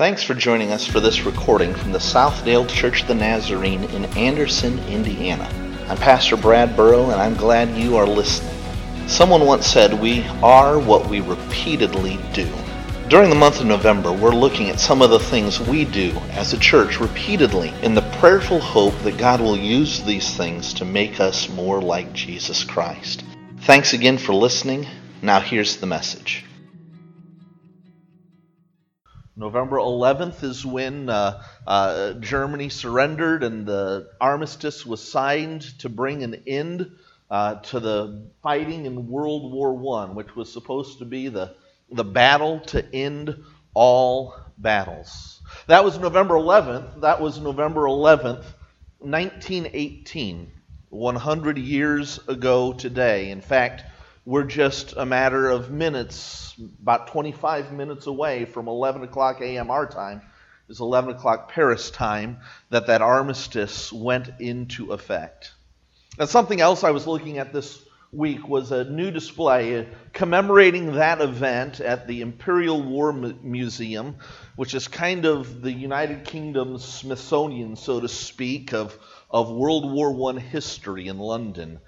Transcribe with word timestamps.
Thanks 0.00 0.22
for 0.22 0.32
joining 0.32 0.72
us 0.72 0.86
for 0.86 0.98
this 0.98 1.26
recording 1.26 1.74
from 1.74 1.92
the 1.92 1.98
Southdale 1.98 2.66
Church 2.66 3.02
of 3.02 3.08
the 3.08 3.14
Nazarene 3.14 3.84
in 3.84 4.06
Anderson, 4.16 4.78
Indiana. 4.88 5.46
I'm 5.90 5.98
Pastor 5.98 6.38
Brad 6.38 6.74
Burrow, 6.74 7.10
and 7.10 7.20
I'm 7.20 7.34
glad 7.34 7.76
you 7.76 7.98
are 7.98 8.06
listening. 8.06 8.56
Someone 9.06 9.44
once 9.44 9.66
said, 9.66 9.92
We 9.92 10.26
are 10.42 10.78
what 10.78 11.06
we 11.10 11.20
repeatedly 11.20 12.18
do. 12.32 12.50
During 13.08 13.28
the 13.28 13.36
month 13.36 13.60
of 13.60 13.66
November, 13.66 14.10
we're 14.10 14.30
looking 14.30 14.70
at 14.70 14.80
some 14.80 15.02
of 15.02 15.10
the 15.10 15.18
things 15.18 15.60
we 15.60 15.84
do 15.84 16.12
as 16.30 16.54
a 16.54 16.58
church 16.58 16.98
repeatedly 16.98 17.70
in 17.82 17.94
the 17.94 18.10
prayerful 18.20 18.60
hope 18.60 18.98
that 19.00 19.18
God 19.18 19.42
will 19.42 19.54
use 19.54 20.02
these 20.02 20.34
things 20.34 20.72
to 20.72 20.86
make 20.86 21.20
us 21.20 21.50
more 21.50 21.82
like 21.82 22.10
Jesus 22.14 22.64
Christ. 22.64 23.22
Thanks 23.64 23.92
again 23.92 24.16
for 24.16 24.32
listening. 24.32 24.86
Now, 25.20 25.40
here's 25.40 25.76
the 25.76 25.86
message. 25.86 26.46
November 29.40 29.78
11th 29.78 30.42
is 30.42 30.66
when 30.66 31.08
uh, 31.08 31.42
uh, 31.66 32.12
Germany 32.12 32.68
surrendered 32.68 33.42
and 33.42 33.64
the 33.64 34.10
armistice 34.20 34.84
was 34.84 35.02
signed 35.02 35.62
to 35.78 35.88
bring 35.88 36.22
an 36.22 36.42
end 36.46 36.90
uh, 37.30 37.54
to 37.54 37.80
the 37.80 38.22
fighting 38.42 38.84
in 38.84 39.08
World 39.08 39.50
War 39.50 40.02
I, 40.02 40.12
which 40.12 40.36
was 40.36 40.52
supposed 40.52 40.98
to 40.98 41.06
be 41.06 41.28
the, 41.28 41.54
the 41.90 42.04
battle 42.04 42.60
to 42.66 42.84
end 42.94 43.34
all 43.72 44.34
battles. 44.58 45.40
That 45.68 45.86
was 45.86 45.98
November 45.98 46.34
11th. 46.34 47.00
That 47.00 47.22
was 47.22 47.40
November 47.40 47.84
11th, 47.84 48.44
1918, 48.98 50.52
100 50.90 51.56
years 51.56 52.20
ago 52.28 52.74
today. 52.74 53.30
In 53.30 53.40
fact, 53.40 53.84
we're 54.24 54.44
just 54.44 54.94
a 54.96 55.06
matter 55.06 55.48
of 55.48 55.70
minutes, 55.70 56.54
about 56.82 57.08
25 57.08 57.72
minutes 57.72 58.06
away 58.06 58.44
from 58.44 58.68
11 58.68 59.02
o'clock 59.02 59.40
a.m. 59.40 59.70
our 59.70 59.86
time. 59.86 60.20
is 60.68 60.80
11 60.80 61.16
o'clock 61.16 61.50
Paris 61.50 61.90
time 61.90 62.38
that 62.68 62.86
that 62.88 63.02
armistice 63.02 63.92
went 63.92 64.30
into 64.38 64.92
effect. 64.92 65.52
And 66.18 66.28
something 66.28 66.60
else 66.60 66.84
I 66.84 66.90
was 66.90 67.06
looking 67.06 67.38
at 67.38 67.52
this 67.52 67.82
week 68.12 68.46
was 68.46 68.72
a 68.72 68.84
new 68.84 69.10
display 69.10 69.88
commemorating 70.12 70.94
that 70.94 71.20
event 71.20 71.80
at 71.80 72.06
the 72.06 72.20
Imperial 72.20 72.82
War 72.82 73.12
Museum, 73.12 74.16
which 74.56 74.74
is 74.74 74.88
kind 74.88 75.24
of 75.24 75.62
the 75.62 75.72
United 75.72 76.24
Kingdom's 76.24 76.84
Smithsonian, 76.84 77.76
so 77.76 78.00
to 78.00 78.08
speak, 78.08 78.74
of, 78.74 78.98
of 79.30 79.50
World 79.50 79.90
War 79.90 80.34
I 80.34 80.40
history 80.40 81.06
in 81.06 81.18
London 81.18 81.80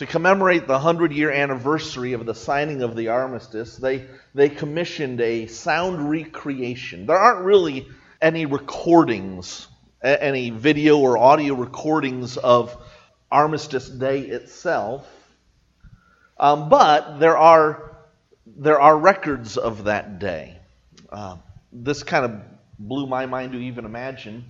to 0.00 0.06
commemorate 0.06 0.66
the 0.66 0.72
100 0.72 1.12
year 1.12 1.30
anniversary 1.30 2.14
of 2.14 2.24
the 2.24 2.34
signing 2.34 2.80
of 2.80 2.96
the 2.96 3.08
armistice, 3.08 3.76
they, 3.76 4.06
they 4.34 4.48
commissioned 4.48 5.20
a 5.20 5.46
sound 5.46 6.08
recreation. 6.08 7.04
There 7.04 7.18
aren't 7.18 7.44
really 7.44 7.86
any 8.18 8.46
recordings, 8.46 9.68
any 10.02 10.48
video 10.48 10.96
or 10.96 11.18
audio 11.18 11.52
recordings 11.52 12.38
of 12.38 12.82
Armistice 13.30 13.90
Day 13.90 14.20
itself, 14.20 15.06
um, 16.38 16.70
but 16.70 17.18
there 17.18 17.36
are, 17.36 17.98
there 18.46 18.80
are 18.80 18.96
records 18.96 19.58
of 19.58 19.84
that 19.84 20.18
day. 20.18 20.56
Uh, 21.10 21.36
this 21.74 22.02
kind 22.02 22.24
of 22.24 22.40
blew 22.78 23.06
my 23.06 23.26
mind 23.26 23.52
to 23.52 23.58
even 23.58 23.84
imagine. 23.84 24.46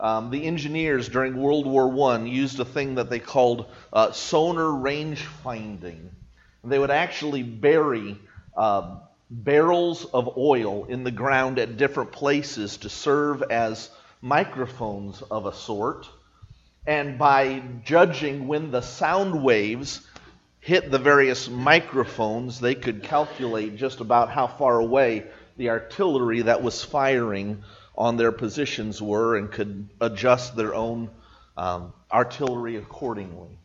Um, 0.00 0.30
the 0.30 0.44
engineers 0.44 1.08
during 1.08 1.36
World 1.36 1.66
War 1.66 2.12
I 2.12 2.24
used 2.24 2.60
a 2.60 2.64
thing 2.64 2.96
that 2.96 3.10
they 3.10 3.18
called 3.18 3.66
uh, 3.92 4.12
sonar 4.12 4.70
range 4.70 5.22
finding. 5.22 6.10
They 6.62 6.78
would 6.78 6.90
actually 6.90 7.42
bury 7.42 8.16
uh, 8.56 8.98
barrels 9.30 10.04
of 10.04 10.36
oil 10.36 10.84
in 10.84 11.02
the 11.02 11.10
ground 11.10 11.58
at 11.58 11.76
different 11.76 12.12
places 12.12 12.76
to 12.78 12.88
serve 12.88 13.42
as 13.42 13.90
microphones 14.22 15.22
of 15.22 15.46
a 15.46 15.52
sort. 15.52 16.08
And 16.86 17.18
by 17.18 17.62
judging 17.84 18.46
when 18.46 18.70
the 18.70 18.80
sound 18.80 19.42
waves 19.42 20.00
hit 20.60 20.90
the 20.90 20.98
various 20.98 21.48
microphones, 21.48 22.60
they 22.60 22.74
could 22.74 23.02
calculate 23.02 23.76
just 23.76 24.00
about 24.00 24.30
how 24.30 24.46
far 24.46 24.78
away 24.78 25.24
the 25.56 25.70
artillery 25.70 26.42
that 26.42 26.62
was 26.62 26.84
firing 26.84 27.62
on 27.98 28.16
their 28.16 28.30
positions 28.30 29.02
were 29.02 29.36
and 29.36 29.50
could 29.50 29.88
adjust 30.00 30.54
their 30.54 30.72
own 30.72 31.10
um, 31.56 31.92
artillery 32.10 32.76
accordingly. 32.76 33.58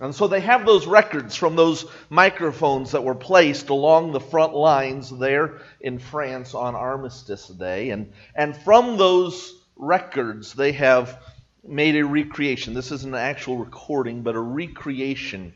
And 0.00 0.14
so 0.14 0.26
they 0.26 0.40
have 0.40 0.66
those 0.66 0.86
records 0.86 1.36
from 1.36 1.54
those 1.56 1.86
microphones 2.10 2.90
that 2.90 3.04
were 3.04 3.14
placed 3.14 3.70
along 3.70 4.10
the 4.10 4.20
front 4.20 4.54
lines 4.54 5.08
there 5.08 5.60
in 5.80 6.00
France 6.00 6.52
on 6.52 6.74
Armistice 6.74 7.46
Day. 7.46 7.90
And, 7.90 8.12
and 8.34 8.54
from 8.54 8.98
those 8.98 9.54
records, 9.76 10.52
they 10.52 10.72
have 10.72 11.18
made 11.64 11.96
a 11.96 12.04
recreation. 12.04 12.74
This 12.74 12.92
isn't 12.92 13.14
an 13.14 13.20
actual 13.20 13.56
recording, 13.56 14.22
but 14.22 14.34
a 14.34 14.40
recreation 14.40 15.54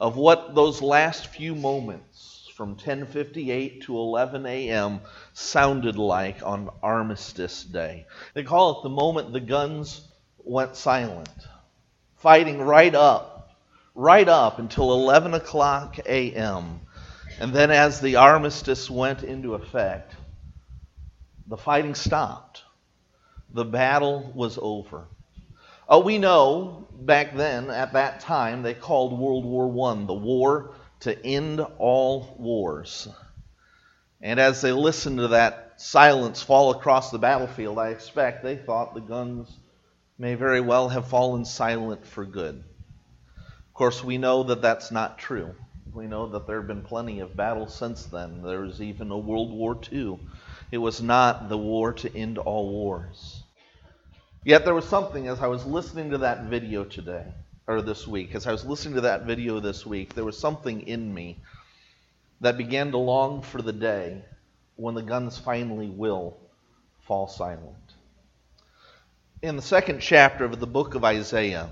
of 0.00 0.16
what 0.16 0.54
those 0.54 0.80
last 0.80 1.26
few 1.26 1.54
moments 1.54 2.31
from 2.62 2.76
10:58 2.76 3.82
to 3.82 3.98
11 3.98 4.46
a.m. 4.46 5.00
sounded 5.32 5.96
like 5.96 6.46
on 6.46 6.70
Armistice 6.80 7.64
Day. 7.64 8.06
They 8.34 8.44
call 8.44 8.78
it 8.78 8.82
the 8.84 8.88
moment 8.88 9.32
the 9.32 9.40
guns 9.40 10.06
went 10.44 10.76
silent, 10.76 11.28
fighting 12.18 12.60
right 12.62 12.94
up, 12.94 13.50
right 13.96 14.28
up 14.28 14.60
until 14.60 14.92
11 14.92 15.34
o'clock 15.34 15.98
a.m. 16.06 16.78
And 17.40 17.52
then, 17.52 17.72
as 17.72 18.00
the 18.00 18.14
armistice 18.14 18.88
went 18.88 19.24
into 19.24 19.54
effect, 19.54 20.14
the 21.48 21.56
fighting 21.56 21.96
stopped. 21.96 22.62
The 23.52 23.64
battle 23.64 24.30
was 24.36 24.56
over. 24.62 25.08
Oh, 25.88 25.98
we 25.98 26.16
know 26.16 26.86
back 26.92 27.34
then, 27.34 27.70
at 27.70 27.94
that 27.94 28.20
time, 28.20 28.62
they 28.62 28.74
called 28.74 29.18
World 29.18 29.44
War 29.44 29.66
I 29.90 30.04
the 30.06 30.14
War 30.14 30.74
to 31.02 31.26
end 31.26 31.60
all 31.78 32.36
wars. 32.38 33.08
And 34.20 34.38
as 34.38 34.60
they 34.60 34.70
listened 34.70 35.18
to 35.18 35.28
that 35.28 35.74
silence 35.76 36.42
fall 36.42 36.70
across 36.70 37.10
the 37.10 37.18
battlefield, 37.18 37.78
I 37.78 37.88
expect 37.88 38.44
they 38.44 38.56
thought 38.56 38.94
the 38.94 39.00
guns 39.00 39.48
may 40.16 40.36
very 40.36 40.60
well 40.60 40.88
have 40.88 41.08
fallen 41.08 41.44
silent 41.44 42.06
for 42.06 42.24
good. 42.24 42.54
Of 42.56 43.74
course, 43.74 44.04
we 44.04 44.16
know 44.16 44.44
that 44.44 44.62
that's 44.62 44.92
not 44.92 45.18
true. 45.18 45.54
We 45.92 46.06
know 46.06 46.28
that 46.28 46.46
there 46.46 46.58
have 46.58 46.68
been 46.68 46.82
plenty 46.82 47.18
of 47.18 47.36
battles 47.36 47.74
since 47.74 48.04
then. 48.04 48.42
There 48.42 48.60
was 48.60 48.80
even 48.80 49.10
a 49.10 49.18
World 49.18 49.50
War 49.50 49.76
II. 49.92 50.20
It 50.70 50.78
was 50.78 51.02
not 51.02 51.48
the 51.48 51.58
war 51.58 51.92
to 51.94 52.16
end 52.16 52.38
all 52.38 52.70
wars. 52.70 53.42
Yet 54.44 54.64
there 54.64 54.74
was 54.74 54.88
something 54.88 55.26
as 55.26 55.40
I 55.40 55.48
was 55.48 55.66
listening 55.66 56.10
to 56.10 56.18
that 56.18 56.44
video 56.44 56.84
today 56.84 57.26
or 57.66 57.80
this 57.80 58.06
week, 58.06 58.34
as 58.34 58.46
I 58.46 58.52
was 58.52 58.64
listening 58.64 58.94
to 58.94 59.02
that 59.02 59.24
video 59.24 59.60
this 59.60 59.86
week, 59.86 60.14
there 60.14 60.24
was 60.24 60.38
something 60.38 60.86
in 60.86 61.12
me 61.12 61.38
that 62.40 62.58
began 62.58 62.90
to 62.90 62.98
long 62.98 63.42
for 63.42 63.62
the 63.62 63.72
day 63.72 64.24
when 64.76 64.94
the 64.94 65.02
guns 65.02 65.38
finally 65.38 65.88
will 65.88 66.36
fall 67.06 67.28
silent. 67.28 67.76
In 69.42 69.56
the 69.56 69.62
second 69.62 70.00
chapter 70.00 70.44
of 70.44 70.58
the 70.58 70.66
book 70.66 70.94
of 70.94 71.04
Isaiah, 71.04 71.70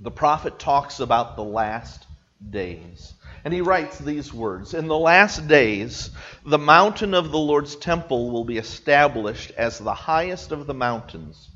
the 0.00 0.10
prophet 0.10 0.58
talks 0.58 1.00
about 1.00 1.36
the 1.36 1.44
last 1.44 2.06
days. 2.50 3.14
And 3.44 3.52
he 3.54 3.60
writes 3.60 3.98
these 3.98 4.32
words 4.32 4.74
In 4.74 4.88
the 4.88 4.98
last 4.98 5.46
days, 5.46 6.10
the 6.44 6.58
mountain 6.58 7.14
of 7.14 7.30
the 7.30 7.38
Lord's 7.38 7.76
temple 7.76 8.30
will 8.30 8.44
be 8.44 8.58
established 8.58 9.52
as 9.56 9.78
the 9.78 9.94
highest 9.94 10.52
of 10.52 10.66
the 10.66 10.74
mountains 10.74 11.50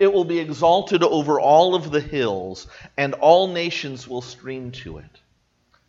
it 0.00 0.10
will 0.10 0.24
be 0.24 0.38
exalted 0.38 1.04
over 1.04 1.38
all 1.38 1.74
of 1.74 1.90
the 1.90 2.00
hills, 2.00 2.66
and 2.96 3.12
all 3.12 3.48
nations 3.48 4.08
will 4.08 4.22
stream 4.22 4.72
to 4.72 4.96
it. 4.96 5.20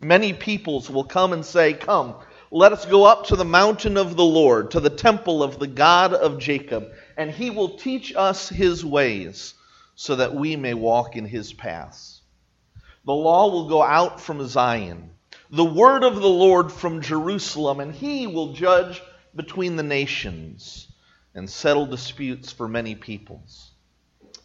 Many 0.01 0.33
peoples 0.33 0.89
will 0.89 1.05
come 1.05 1.31
and 1.31 1.45
say, 1.45 1.73
Come, 1.73 2.15
let 2.51 2.73
us 2.73 2.85
go 2.85 3.05
up 3.05 3.27
to 3.27 3.37
the 3.37 3.45
mountain 3.45 3.95
of 3.95 4.17
the 4.17 4.25
Lord, 4.25 4.71
to 4.71 4.81
the 4.81 4.89
temple 4.89 5.41
of 5.41 5.59
the 5.59 5.67
God 5.67 6.13
of 6.13 6.39
Jacob, 6.39 6.91
and 7.15 7.31
he 7.31 7.49
will 7.49 7.77
teach 7.77 8.13
us 8.13 8.49
his 8.49 8.83
ways, 8.83 9.53
so 9.95 10.17
that 10.17 10.35
we 10.35 10.57
may 10.57 10.73
walk 10.73 11.15
in 11.15 11.25
his 11.25 11.53
paths. 11.53 12.21
The 13.05 13.13
law 13.13 13.49
will 13.49 13.69
go 13.69 13.81
out 13.81 14.19
from 14.19 14.45
Zion, 14.45 15.11
the 15.49 15.63
word 15.63 16.03
of 16.03 16.15
the 16.15 16.27
Lord 16.27 16.69
from 16.69 17.01
Jerusalem, 17.01 17.79
and 17.79 17.95
he 17.95 18.27
will 18.27 18.51
judge 18.51 19.01
between 19.33 19.77
the 19.77 19.83
nations 19.83 20.89
and 21.33 21.49
settle 21.49 21.85
disputes 21.85 22.51
for 22.51 22.67
many 22.67 22.95
peoples. 22.95 23.70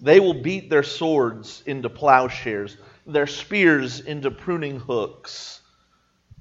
They 0.01 0.21
will 0.21 0.43
beat 0.43 0.69
their 0.69 0.83
swords 0.83 1.63
into 1.67 1.89
plowshares, 1.89 2.77
their 3.07 3.27
spears 3.27 4.01
into 4.01 4.31
pruning 4.31 4.79
hooks. 4.79 5.61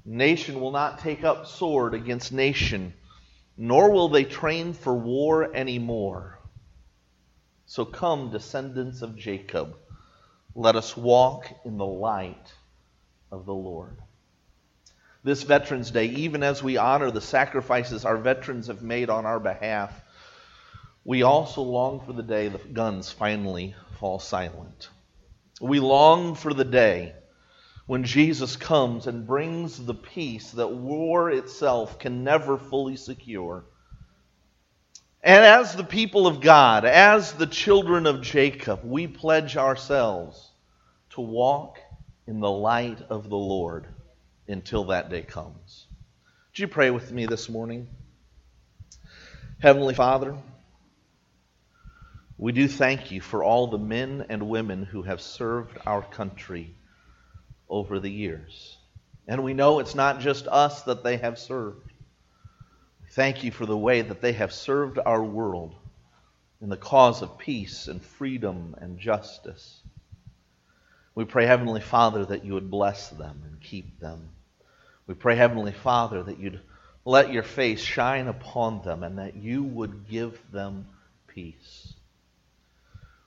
Nation 0.04 0.60
will 0.60 0.72
not 0.72 0.98
take 0.98 1.24
up 1.24 1.46
sword 1.46 1.94
against 1.94 2.32
nation, 2.32 2.94
nor 3.56 3.90
will 3.90 4.08
they 4.08 4.24
train 4.24 4.72
for 4.72 4.94
war 4.94 5.54
anymore. 5.54 6.38
So 7.66 7.84
come, 7.84 8.30
descendants 8.30 9.02
of 9.02 9.16
Jacob, 9.16 9.76
let 10.54 10.76
us 10.76 10.96
walk 10.96 11.46
in 11.64 11.76
the 11.76 11.86
light 11.86 12.52
of 13.32 13.46
the 13.46 13.54
Lord. 13.54 13.96
This 15.24 15.42
Veterans 15.42 15.90
Day, 15.90 16.06
even 16.06 16.44
as 16.44 16.62
we 16.62 16.76
honor 16.76 17.10
the 17.10 17.20
sacrifices 17.20 18.04
our 18.04 18.16
veterans 18.16 18.68
have 18.68 18.82
made 18.82 19.10
on 19.10 19.26
our 19.26 19.40
behalf, 19.40 20.00
we 21.06 21.22
also 21.22 21.62
long 21.62 22.00
for 22.00 22.12
the 22.12 22.22
day 22.22 22.48
the 22.48 22.58
guns 22.58 23.12
finally 23.12 23.76
fall 24.00 24.18
silent. 24.18 24.88
We 25.60 25.78
long 25.78 26.34
for 26.34 26.52
the 26.52 26.64
day 26.64 27.14
when 27.86 28.02
Jesus 28.02 28.56
comes 28.56 29.06
and 29.06 29.24
brings 29.24 29.78
the 29.78 29.94
peace 29.94 30.50
that 30.50 30.66
war 30.66 31.30
itself 31.30 32.00
can 32.00 32.24
never 32.24 32.58
fully 32.58 32.96
secure. 32.96 33.64
And 35.22 35.44
as 35.44 35.76
the 35.76 35.84
people 35.84 36.26
of 36.26 36.40
God, 36.40 36.84
as 36.84 37.32
the 37.34 37.46
children 37.46 38.06
of 38.06 38.20
Jacob, 38.20 38.80
we 38.82 39.06
pledge 39.06 39.56
ourselves 39.56 40.50
to 41.10 41.20
walk 41.20 41.78
in 42.26 42.40
the 42.40 42.50
light 42.50 43.00
of 43.10 43.30
the 43.30 43.36
Lord 43.36 43.86
until 44.48 44.86
that 44.86 45.08
day 45.08 45.22
comes. 45.22 45.86
Would 46.50 46.58
you 46.58 46.66
pray 46.66 46.90
with 46.90 47.12
me 47.12 47.26
this 47.26 47.48
morning? 47.48 47.86
Heavenly 49.60 49.94
Father, 49.94 50.36
we 52.38 52.52
do 52.52 52.68
thank 52.68 53.10
you 53.10 53.20
for 53.20 53.42
all 53.42 53.66
the 53.66 53.78
men 53.78 54.26
and 54.28 54.48
women 54.48 54.84
who 54.84 55.02
have 55.02 55.20
served 55.20 55.78
our 55.86 56.02
country 56.02 56.74
over 57.68 57.98
the 57.98 58.10
years. 58.10 58.76
And 59.26 59.42
we 59.42 59.54
know 59.54 59.78
it's 59.78 59.94
not 59.94 60.20
just 60.20 60.46
us 60.46 60.82
that 60.82 61.02
they 61.02 61.16
have 61.16 61.38
served. 61.38 61.92
Thank 63.12 63.42
you 63.42 63.50
for 63.50 63.64
the 63.64 63.76
way 63.76 64.02
that 64.02 64.20
they 64.20 64.32
have 64.32 64.52
served 64.52 64.98
our 64.98 65.22
world 65.22 65.74
in 66.60 66.68
the 66.68 66.76
cause 66.76 67.22
of 67.22 67.38
peace 67.38 67.88
and 67.88 68.02
freedom 68.02 68.76
and 68.78 68.98
justice. 68.98 69.80
We 71.14 71.24
pray, 71.24 71.46
Heavenly 71.46 71.80
Father, 71.80 72.26
that 72.26 72.44
you 72.44 72.54
would 72.54 72.70
bless 72.70 73.08
them 73.08 73.42
and 73.46 73.60
keep 73.60 73.98
them. 73.98 74.28
We 75.06 75.14
pray, 75.14 75.36
Heavenly 75.36 75.72
Father, 75.72 76.22
that 76.22 76.38
you'd 76.38 76.60
let 77.06 77.32
your 77.32 77.42
face 77.42 77.80
shine 77.80 78.28
upon 78.28 78.82
them 78.82 79.02
and 79.02 79.18
that 79.18 79.36
you 79.36 79.62
would 79.62 80.08
give 80.08 80.38
them 80.52 80.86
peace. 81.28 81.94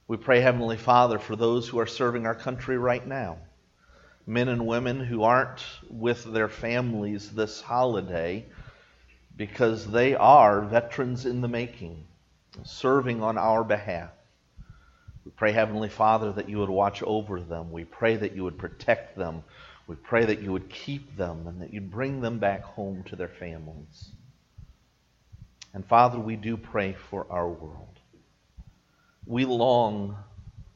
We 0.10 0.18
pray, 0.18 0.40
Heavenly 0.40 0.78
Father, 0.78 1.20
for 1.20 1.36
those 1.36 1.68
who 1.68 1.78
are 1.78 1.86
serving 1.86 2.26
our 2.26 2.34
country 2.34 2.80
right 2.80 3.06
now, 3.06 3.38
men 4.26 4.48
and 4.48 4.66
women 4.66 5.00
who 5.00 5.22
aren't 5.22 5.64
with 5.88 6.24
their 6.24 6.50
families 6.50 7.30
this 7.30 7.62
holiday 7.62 8.48
because 9.38 9.86
they 9.86 10.16
are 10.16 10.62
veterans 10.62 11.28
in 11.28 11.42
the 11.42 11.48
making, 11.48 12.08
serving 12.64 13.22
on 13.22 13.38
our 13.38 13.64
behalf. 13.64 14.10
We 15.26 15.30
pray, 15.30 15.52
Heavenly 15.52 15.90
Father, 15.90 16.32
that 16.32 16.50
you 16.50 16.58
would 16.58 16.72
watch 16.72 17.04
over 17.04 17.40
them. 17.40 17.72
We 17.72 17.86
pray 17.86 18.16
that 18.16 18.36
you 18.36 18.44
would 18.46 18.58
protect 18.58 19.16
them. 19.16 19.44
We 19.86 19.94
pray 19.94 20.26
that 20.26 20.42
you 20.42 20.52
would 20.52 20.72
keep 20.72 21.18
them 21.18 21.46
and 21.46 21.62
that 21.62 21.72
you'd 21.72 21.92
bring 21.92 22.20
them 22.20 22.40
back 22.40 22.64
home 22.64 23.04
to 23.10 23.16
their 23.16 23.30
families. 23.30 24.10
And 25.72 25.86
Father, 25.86 26.18
we 26.18 26.36
do 26.36 26.58
pray 26.58 26.96
for 27.12 27.28
our 27.30 27.48
world 27.48 27.99
we 29.26 29.46
long 29.46 30.18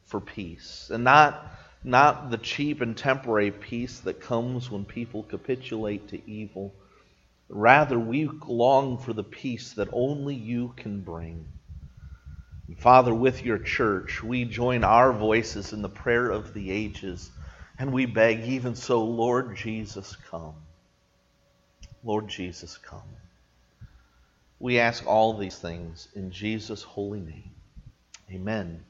for 0.05 0.19
peace. 0.19 0.89
And 0.93 1.03
not, 1.03 1.51
not 1.83 2.29
the 2.29 2.37
cheap 2.37 2.81
and 2.81 2.95
temporary 2.95 3.51
peace 3.51 3.99
that 4.01 4.21
comes 4.21 4.69
when 4.69 4.85
people 4.85 5.23
capitulate 5.23 6.09
to 6.09 6.29
evil. 6.29 6.73
Rather, 7.49 7.99
we 7.99 8.29
long 8.47 8.97
for 8.97 9.13
the 9.13 9.23
peace 9.23 9.73
that 9.73 9.89
only 9.91 10.35
you 10.35 10.73
can 10.75 11.01
bring. 11.01 11.45
And 12.67 12.79
Father, 12.79 13.13
with 13.13 13.43
your 13.43 13.57
church, 13.57 14.23
we 14.23 14.45
join 14.45 14.83
our 14.83 15.11
voices 15.11 15.73
in 15.73 15.81
the 15.81 15.89
prayer 15.89 16.29
of 16.29 16.53
the 16.53 16.71
ages, 16.71 17.29
and 17.77 17.91
we 17.91 18.05
beg, 18.05 18.41
even 18.47 18.75
so, 18.75 19.03
Lord 19.03 19.55
Jesus, 19.55 20.15
come. 20.29 20.55
Lord 22.03 22.27
Jesus, 22.27 22.77
come. 22.77 23.01
We 24.59 24.79
ask 24.79 25.05
all 25.05 25.37
these 25.37 25.57
things 25.57 26.07
in 26.15 26.31
Jesus' 26.31 26.83
holy 26.83 27.19
name. 27.19 27.52
Amen 28.31 28.83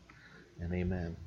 and 0.60 0.74
amen. 0.74 1.18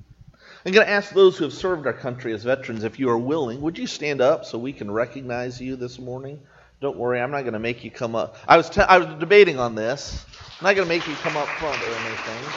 I'm 0.65 0.71
going 0.71 0.85
to 0.85 0.91
ask 0.91 1.11
those 1.11 1.37
who 1.37 1.43
have 1.43 1.53
served 1.53 1.85
our 1.87 1.93
country 1.93 2.33
as 2.33 2.43
veterans, 2.43 2.83
if 2.83 2.99
you 2.99 3.09
are 3.09 3.17
willing, 3.17 3.61
would 3.61 3.77
you 3.77 3.87
stand 3.87 4.21
up 4.21 4.45
so 4.45 4.57
we 4.57 4.73
can 4.73 4.89
recognize 4.89 5.59
you 5.61 5.75
this 5.75 5.99
morning? 5.99 6.39
Don't 6.79 6.97
worry, 6.97 7.19
I'm 7.19 7.31
not 7.31 7.41
going 7.41 7.53
to 7.53 7.59
make 7.59 7.83
you 7.83 7.91
come 7.91 8.15
up. 8.15 8.37
I 8.47 8.57
was, 8.57 8.75
I 8.77 8.97
was 8.97 9.19
debating 9.19 9.59
on 9.59 9.75
this. 9.75 10.25
I'm 10.59 10.65
not 10.65 10.75
going 10.75 10.87
to 10.87 10.93
make 10.93 11.07
you 11.07 11.15
come 11.15 11.35
up 11.35 11.47
front 11.47 11.81
or 11.81 11.91
anything. 11.91 12.49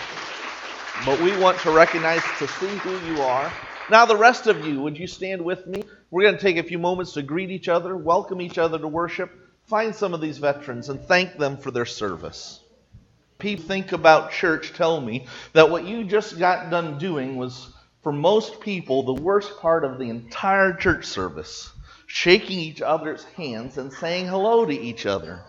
But 1.04 1.20
we 1.20 1.36
want 1.42 1.58
to 1.60 1.70
recognize 1.70 2.22
to 2.38 2.46
see 2.46 2.68
who 2.78 3.12
you 3.12 3.22
are. 3.22 3.52
Now, 3.90 4.06
the 4.06 4.16
rest 4.16 4.46
of 4.46 4.66
you, 4.66 4.80
would 4.82 4.98
you 4.98 5.06
stand 5.06 5.42
with 5.42 5.66
me? 5.66 5.82
We're 6.10 6.22
going 6.22 6.36
to 6.36 6.40
take 6.40 6.58
a 6.58 6.62
few 6.62 6.78
moments 6.78 7.14
to 7.14 7.22
greet 7.22 7.50
each 7.50 7.68
other, 7.68 7.96
welcome 7.96 8.40
each 8.40 8.58
other 8.58 8.78
to 8.78 8.88
worship, 8.88 9.30
find 9.66 9.94
some 9.94 10.14
of 10.14 10.20
these 10.20 10.38
veterans, 10.38 10.88
and 10.88 11.00
thank 11.00 11.38
them 11.38 11.56
for 11.56 11.70
their 11.70 11.86
service 11.86 12.59
people 13.40 13.64
think 13.64 13.92
about 13.92 14.32
church 14.32 14.72
tell 14.74 15.00
me 15.00 15.26
that 15.52 15.70
what 15.70 15.84
you 15.84 16.04
just 16.04 16.38
got 16.38 16.70
done 16.70 16.98
doing 16.98 17.36
was, 17.36 17.72
for 18.02 18.12
most 18.12 18.60
people, 18.60 19.02
the 19.02 19.22
worst 19.22 19.58
part 19.58 19.84
of 19.84 19.98
the 19.98 20.08
entire 20.08 20.72
church 20.74 21.06
service 21.06 21.70
shaking 22.06 22.58
each 22.58 22.82
other's 22.82 23.24
hands 23.36 23.78
and 23.78 23.92
saying 23.92 24.26
hello 24.26 24.66
to 24.66 24.72
each 24.72 25.06
other. 25.06 25.40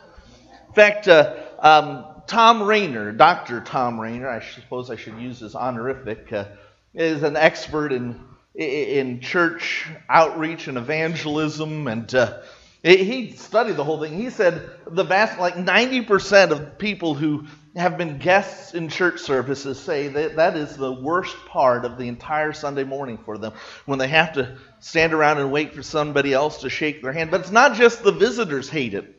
In 0.68 0.74
fact, 0.74 1.08
uh, 1.08 1.36
um, 1.60 2.06
Thom 2.28 2.64
Rainer, 2.64 3.12
Dr. 3.12 3.62
Thom 3.62 4.00
Rainer, 4.00 4.30
I 4.30 4.42
suppose 4.42 4.90
I 4.90 4.96
should 4.96 5.18
use 5.20 5.40
his 5.40 5.56
honorific, 5.56 6.32
uh, 6.32 6.46
is 6.94 7.24
an 7.24 7.36
expert 7.36 7.92
in, 7.92 8.20
in 8.54 9.22
church 9.22 9.88
outreach 10.08 10.68
and 10.68 10.78
evangelism 10.78 11.88
and 11.88 12.14
uh, 12.14 12.42
he 12.84 13.34
studied 13.34 13.76
the 13.76 13.84
whole 13.84 14.00
thing. 14.00 14.14
He 14.14 14.30
said 14.30 14.70
the 14.88 15.04
vast, 15.04 15.40
like 15.40 15.54
90% 15.54 16.52
of 16.52 16.78
people 16.80 17.14
who 17.14 17.46
have 17.76 17.98
been 17.98 18.18
guests 18.18 18.74
in 18.74 18.90
church 18.90 19.22
services 19.22 19.80
say 19.80 20.10
that 20.10 20.36
that 20.36 20.58
is 20.58 20.76
the 20.76 20.92
worst 20.92 21.36
part 21.46 21.86
of 21.86 21.98
the 21.98 22.08
entire 22.08 22.52
Sunday 22.52 22.84
morning 22.84 23.18
for 23.18 23.38
them 23.38 23.54
when 23.86 23.98
they 23.98 24.10
have 24.10 24.34
to 24.34 24.58
stand 24.80 25.14
around 25.14 25.38
and 25.38 25.52
wait 25.52 25.74
for 25.74 25.82
somebody 25.82 26.34
else 26.34 26.62
to 26.62 26.70
shake 26.70 27.02
their 27.02 27.14
hand. 27.14 27.32
But 27.32 27.42
it's 27.42 27.52
not 27.52 27.76
just 27.76 28.04
the 28.04 28.12
visitors 28.12 28.70
hate 28.70 28.94
it. 28.94 29.16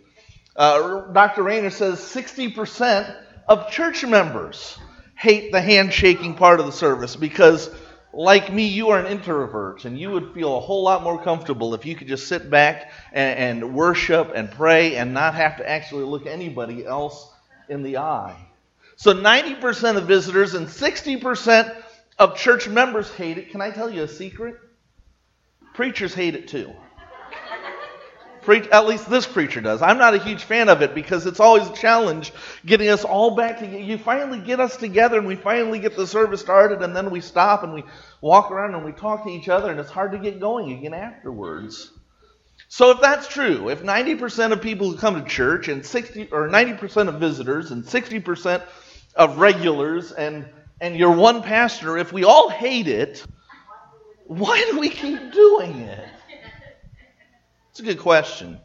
Uh, 0.55 1.13
Dr. 1.13 1.43
Rainer 1.43 1.71
says 1.71 1.99
60% 2.01 3.17
of 3.49 3.71
church 3.71 4.05
members 4.05 4.79
hate 5.17 5.51
the 5.51 5.63
handshaking 5.63 6.35
part 6.35 6.61
of 6.61 6.67
the 6.67 6.73
service 6.73 7.17
because, 7.17 7.71
like 8.13 8.53
me, 8.53 8.67
you 8.67 8.91
are 8.91 8.99
an 8.99 9.07
introvert 9.07 9.87
and 9.87 9.99
you 9.99 10.11
would 10.11 10.35
feel 10.35 10.59
a 10.59 10.61
whole 10.61 10.83
lot 10.83 11.03
more 11.03 11.23
comfortable 11.23 11.73
if 11.75 11.87
you 11.87 11.95
could 11.97 12.09
just 12.09 12.29
sit 12.29 12.51
back 12.51 12.93
and, 13.15 13.63
and 13.63 13.75
worship 13.75 14.33
and 14.35 14.51
pray 14.51 14.97
and 14.97 15.15
not 15.15 15.35
have 15.35 15.57
to 15.57 15.69
actually 15.69 16.05
look 16.05 16.27
anybody 16.27 16.85
else 16.85 17.31
in 17.73 17.83
the 17.83 17.97
eye. 17.97 18.37
So 18.97 19.13
90% 19.13 19.97
of 19.97 20.05
visitors 20.07 20.55
and 20.55 20.69
60% 20.69 21.83
of 22.19 22.37
church 22.37 22.69
members 22.69 23.11
hate 23.11 23.39
it. 23.39 23.51
Can 23.51 23.61
I 23.61 23.71
tell 23.71 23.91
you 23.91 24.05
a 24.05 24.09
secret? 24.09 24.57
Preachers 25.75 26.15
hate 26.15 26.35
it 26.35 26.49
too. 26.49 26.73
At 28.73 28.87
least 28.87 29.09
this 29.09 29.27
preacher 29.27 29.61
does. 29.61 29.83
I'm 29.83 29.99
not 29.99 30.15
a 30.15 30.19
huge 30.19 30.43
fan 30.43 30.69
of 30.69 30.83
it 30.83 30.95
because 30.95 31.27
it's 31.27 31.39
always 31.39 31.69
a 31.69 31.73
challenge 31.75 32.33
getting 32.67 32.89
us 32.89 33.05
all 33.05 33.37
back 33.37 33.61
together. 33.61 33.79
You 33.79 33.97
finally 33.99 34.41
get 34.41 34.59
us 34.59 34.77
together 34.77 35.19
and 35.19 35.27
we 35.29 35.37
finally 35.37 35.79
get 35.79 35.97
the 35.97 36.07
service 36.09 36.41
started 36.41 36.83
and 36.83 36.95
then 36.95 37.11
we 37.11 37.21
stop 37.21 37.63
and 37.63 37.73
we 37.73 37.85
walk 38.21 38.51
around 38.51 38.75
and 38.75 38.85
we 38.85 38.93
talk 38.93 39.25
to 39.25 39.31
each 39.31 39.49
other 39.49 39.71
and 39.71 39.79
it's 39.79 39.91
hard 39.91 40.13
to 40.13 40.19
get 40.19 40.41
going 40.41 40.73
again 40.73 40.93
afterwards. 40.93 41.93
So 42.73 42.91
if 42.91 43.03
that's 43.03 43.29
true, 43.29 43.69
if 43.69 43.83
90% 43.83 44.51
of 44.51 44.63
people 44.63 44.91
who 44.91 44.97
come 44.97 45.23
to 45.23 45.29
church 45.29 45.69
and 45.69 45.85
60 45.85 46.31
or 46.33 46.49
90% 46.49 47.09
of 47.09 47.21
visitors 47.21 47.71
and 47.71 47.85
60% 47.85 48.63
of 49.15 49.37
regulars 49.37 50.11
and 50.11 50.49
and 50.81 50.97
your 50.97 51.11
one 51.15 51.43
pastor, 51.43 51.99
if 51.99 52.15
we 52.15 52.25
all 52.25 52.49
hate 52.49 52.89
it, 52.89 53.27
why 54.25 54.67
do 54.71 54.79
we 54.79 54.89
keep 54.89 55.35
doing 55.35 55.81
it? 55.81 56.09
It's 57.73 57.81
a 57.81 57.83
good 57.83 57.99
question. 57.99 58.59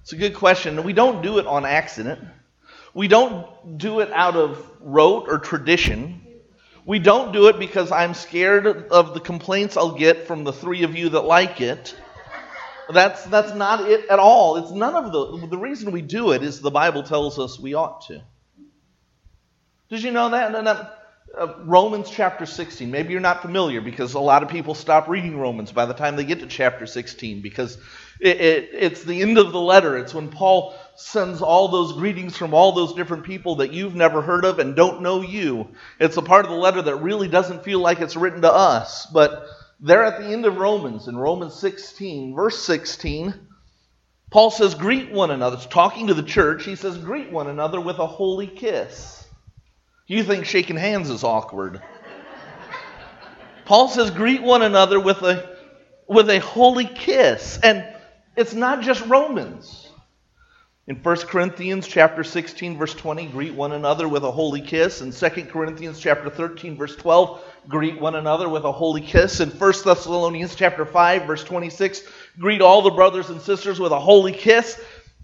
It's 0.00 0.14
a 0.14 0.16
good 0.16 0.34
question. 0.34 0.82
We 0.82 0.94
don't 0.94 1.22
do 1.22 1.38
it 1.38 1.46
on 1.46 1.66
accident. 1.66 2.20
We 2.94 3.06
don't 3.06 3.76
do 3.76 4.00
it 4.00 4.10
out 4.12 4.36
of 4.36 4.66
rote 4.80 5.26
or 5.28 5.38
tradition. 5.38 6.22
We 6.86 6.98
don't 6.98 7.32
do 7.32 7.48
it 7.48 7.58
because 7.58 7.92
I'm 7.92 8.14
scared 8.14 8.66
of 8.66 9.12
the 9.12 9.20
complaints 9.20 9.76
I'll 9.76 9.98
get 9.98 10.26
from 10.26 10.44
the 10.44 10.54
three 10.54 10.84
of 10.84 10.96
you 10.96 11.10
that 11.10 11.26
like 11.26 11.60
it. 11.60 11.94
That's, 12.92 13.24
that's 13.24 13.54
not 13.54 13.88
it 13.88 14.08
at 14.08 14.18
all. 14.18 14.56
It's 14.56 14.70
none 14.70 14.94
of 14.94 15.12
the. 15.12 15.46
The 15.48 15.58
reason 15.58 15.92
we 15.92 16.02
do 16.02 16.32
it 16.32 16.42
is 16.42 16.60
the 16.60 16.70
Bible 16.70 17.02
tells 17.02 17.38
us 17.38 17.58
we 17.58 17.74
ought 17.74 18.06
to. 18.08 18.22
Did 19.88 20.02
you 20.02 20.12
know 20.12 20.30
that? 20.30 20.96
Uh, 21.38 21.54
Romans 21.64 22.10
chapter 22.10 22.44
16. 22.44 22.90
Maybe 22.90 23.12
you're 23.12 23.20
not 23.20 23.40
familiar 23.40 23.80
because 23.80 24.14
a 24.14 24.20
lot 24.20 24.42
of 24.42 24.48
people 24.48 24.74
stop 24.74 25.08
reading 25.08 25.38
Romans 25.38 25.70
by 25.70 25.86
the 25.86 25.94
time 25.94 26.16
they 26.16 26.24
get 26.24 26.40
to 26.40 26.46
chapter 26.48 26.86
16 26.86 27.40
because 27.40 27.78
it, 28.20 28.40
it, 28.40 28.70
it's 28.72 29.04
the 29.04 29.22
end 29.22 29.38
of 29.38 29.52
the 29.52 29.60
letter. 29.60 29.96
It's 29.96 30.12
when 30.12 30.28
Paul 30.28 30.74
sends 30.96 31.40
all 31.40 31.68
those 31.68 31.92
greetings 31.92 32.36
from 32.36 32.52
all 32.52 32.72
those 32.72 32.94
different 32.94 33.24
people 33.24 33.56
that 33.56 33.72
you've 33.72 33.94
never 33.94 34.22
heard 34.22 34.44
of 34.44 34.58
and 34.58 34.74
don't 34.74 35.02
know 35.02 35.22
you. 35.22 35.68
It's 36.00 36.16
a 36.16 36.22
part 36.22 36.44
of 36.44 36.50
the 36.50 36.56
letter 36.56 36.82
that 36.82 36.96
really 36.96 37.28
doesn't 37.28 37.62
feel 37.62 37.78
like 37.78 38.00
it's 38.00 38.16
written 38.16 38.42
to 38.42 38.52
us, 38.52 39.06
but 39.06 39.46
there 39.80 40.04
at 40.04 40.20
the 40.20 40.26
end 40.26 40.46
of 40.46 40.56
Romans, 40.56 41.08
in 41.08 41.16
Romans 41.16 41.54
16, 41.54 42.34
verse 42.34 42.62
16, 42.64 43.34
Paul 44.30 44.50
says, 44.50 44.74
Greet 44.74 45.10
one 45.10 45.30
another. 45.30 45.56
It's 45.56 45.66
talking 45.66 46.06
to 46.08 46.14
the 46.14 46.22
church. 46.22 46.64
He 46.64 46.76
says, 46.76 46.98
Greet 46.98 47.32
one 47.32 47.48
another 47.48 47.80
with 47.80 47.98
a 47.98 48.06
holy 48.06 48.46
kiss. 48.46 49.20
You 50.10 50.24
think 50.24 50.44
shaking 50.44 50.76
hands 50.76 51.08
is 51.08 51.22
awkward. 51.22 51.80
Paul 53.64 53.86
says, 53.86 54.10
greet 54.10 54.42
one 54.42 54.62
another 54.62 54.98
with 54.98 55.22
a, 55.22 55.56
with 56.08 56.28
a 56.28 56.40
holy 56.40 56.86
kiss. 56.86 57.60
And 57.62 57.86
it's 58.36 58.52
not 58.52 58.82
just 58.82 59.06
Romans. 59.06 59.88
In 60.86 60.96
1 60.96 61.16
Corinthians 61.18 61.86
chapter 61.86 62.24
16 62.24 62.78
verse 62.78 62.94
20, 62.94 63.26
greet 63.26 63.54
one 63.54 63.72
another 63.72 64.08
with 64.08 64.24
a 64.24 64.30
holy 64.30 64.62
kiss. 64.62 65.02
In 65.02 65.12
2 65.12 65.44
Corinthians 65.44 66.00
chapter 66.00 66.30
13 66.30 66.76
verse 66.76 66.96
12, 66.96 67.44
greet 67.68 68.00
one 68.00 68.14
another 68.14 68.48
with 68.48 68.64
a 68.64 68.72
holy 68.72 69.02
kiss. 69.02 69.40
In 69.40 69.50
1 69.50 69.72
Thessalonians 69.84 70.54
chapter 70.54 70.86
5 70.86 71.26
verse 71.26 71.44
26, 71.44 72.02
greet 72.38 72.62
all 72.62 72.82
the 72.82 72.90
brothers 72.90 73.28
and 73.28 73.40
sisters 73.40 73.78
with 73.78 73.92
a 73.92 74.00
holy 74.00 74.32
kiss. 74.32 74.80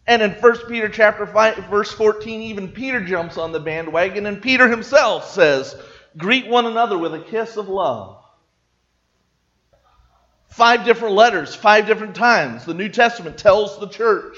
And 0.07 0.23
in 0.23 0.33
1 0.33 0.57
Peter 0.69 0.89
chapter 0.91 1.27
5 1.27 1.57
verse 1.71 1.91
14, 1.91 2.43
even 2.43 2.69
Peter 2.69 3.01
jumps 3.01 3.39
on 3.39 3.51
the 3.51 3.59
bandwagon 3.59 4.27
and 4.27 4.43
Peter 4.43 4.69
himself 4.69 5.29
says, 5.29 5.75
"Greet 6.19 6.47
one 6.47 6.67
another 6.67 6.99
with 6.99 7.15
a 7.15 7.21
kiss 7.21 7.57
of 7.57 7.69
love." 7.69 8.23
Five 10.49 10.85
different 10.85 11.15
letters, 11.15 11.55
five 11.55 11.87
different 11.87 12.15
times. 12.15 12.67
The 12.67 12.75
New 12.75 12.89
Testament 12.89 13.37
tells 13.37 13.81
the 13.81 13.89
church 13.89 14.37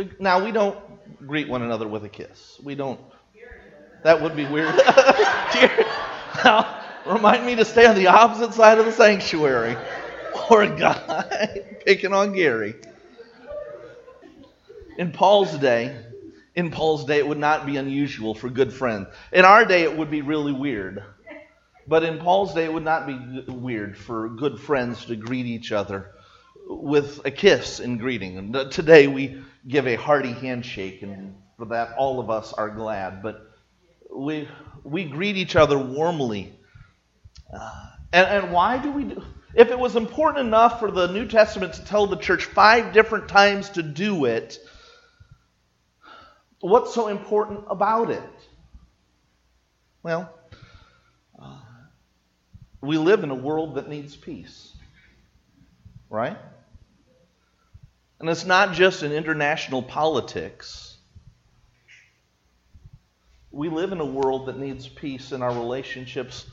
so 0.00 0.08
now 0.18 0.42
we 0.44 0.52
don't 0.52 0.78
greet 1.26 1.48
one 1.48 1.62
another 1.62 1.86
with 1.86 2.04
a 2.04 2.08
kiss. 2.08 2.58
We 2.62 2.74
don't. 2.74 3.00
That 4.02 4.22
would 4.22 4.34
be 4.34 4.46
weird. 4.46 4.74
now, 6.44 6.82
remind 7.04 7.44
me 7.44 7.54
to 7.56 7.64
stay 7.66 7.84
on 7.84 7.94
the 7.94 8.06
opposite 8.06 8.54
side 8.54 8.78
of 8.78 8.86
the 8.86 8.92
sanctuary. 8.92 9.76
Or 10.48 10.62
a 10.62 10.68
guy 10.68 11.64
picking 11.86 12.14
on 12.14 12.32
Gary. 12.32 12.74
In 14.96 15.12
Paul's 15.12 15.56
day, 15.58 15.96
in 16.54 16.70
Paul's 16.70 17.04
day, 17.04 17.18
it 17.18 17.28
would 17.28 17.38
not 17.38 17.66
be 17.66 17.76
unusual 17.76 18.34
for 18.34 18.48
good 18.48 18.72
friends. 18.72 19.08
In 19.32 19.44
our 19.44 19.64
day, 19.64 19.82
it 19.82 19.96
would 19.96 20.10
be 20.10 20.22
really 20.22 20.52
weird. 20.52 21.04
But 21.86 22.04
in 22.04 22.18
Paul's 22.18 22.54
day, 22.54 22.64
it 22.64 22.72
would 22.72 22.84
not 22.84 23.06
be 23.06 23.52
weird 23.52 23.98
for 23.98 24.30
good 24.30 24.58
friends 24.60 25.04
to 25.06 25.16
greet 25.16 25.46
each 25.46 25.72
other 25.72 26.10
with 26.66 27.20
a 27.26 27.30
kiss 27.30 27.80
in 27.80 27.98
greeting. 27.98 28.38
And 28.38 28.70
today 28.70 29.06
we 29.06 29.42
give 29.66 29.86
a 29.86 29.96
hearty 29.96 30.32
handshake, 30.32 31.02
and 31.02 31.34
for 31.56 31.66
that 31.66 31.94
all 31.96 32.20
of 32.20 32.30
us 32.30 32.52
are 32.52 32.70
glad. 32.70 33.22
But 33.22 33.50
we 34.14 34.48
we 34.84 35.04
greet 35.04 35.36
each 35.36 35.56
other 35.56 35.78
warmly. 35.78 36.54
Uh, 37.52 37.86
and, 38.12 38.26
and 38.26 38.52
why 38.52 38.78
do 38.78 38.90
we 38.90 39.04
do? 39.04 39.22
If 39.54 39.70
it 39.70 39.78
was 39.78 39.96
important 39.96 40.46
enough 40.46 40.78
for 40.78 40.90
the 40.90 41.08
New 41.08 41.26
Testament 41.26 41.74
to 41.74 41.84
tell 41.84 42.06
the 42.06 42.16
church 42.16 42.44
five 42.44 42.92
different 42.92 43.28
times 43.28 43.70
to 43.70 43.82
do 43.82 44.24
it, 44.26 44.58
what's 46.60 46.94
so 46.94 47.08
important 47.08 47.64
about 47.68 48.10
it? 48.10 48.22
Well, 50.02 50.32
uh, 51.40 51.58
we 52.80 52.96
live 52.96 53.24
in 53.24 53.30
a 53.30 53.34
world 53.34 53.74
that 53.74 53.88
needs 53.88 54.16
peace, 54.16 54.72
right? 56.08 56.38
And 58.20 58.28
it's 58.28 58.44
not 58.44 58.74
just 58.74 59.02
in 59.02 59.12
international 59.12 59.82
politics. 59.82 60.98
We 63.50 63.70
live 63.70 63.92
in 63.92 64.00
a 64.00 64.04
world 64.04 64.46
that 64.46 64.58
needs 64.58 64.86
peace 64.86 65.32
in 65.32 65.42
our 65.42 65.52
relationships 65.52 66.46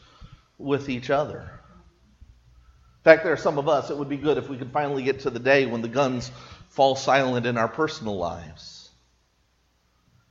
with 0.57 0.89
each 0.89 1.09
other. 1.09 1.41
In 1.41 3.03
fact, 3.03 3.23
there 3.23 3.33
are 3.33 3.37
some 3.37 3.57
of 3.57 3.67
us, 3.67 3.89
it 3.89 3.97
would 3.97 4.09
be 4.09 4.17
good 4.17 4.37
if 4.37 4.49
we 4.49 4.57
could 4.57 4.71
finally 4.71 5.03
get 5.03 5.21
to 5.21 5.29
the 5.29 5.39
day 5.39 5.65
when 5.65 5.81
the 5.81 5.87
guns 5.87 6.31
fall 6.69 6.95
silent 6.95 7.45
in 7.45 7.57
our 7.57 7.67
personal 7.67 8.17
lives. 8.17 8.89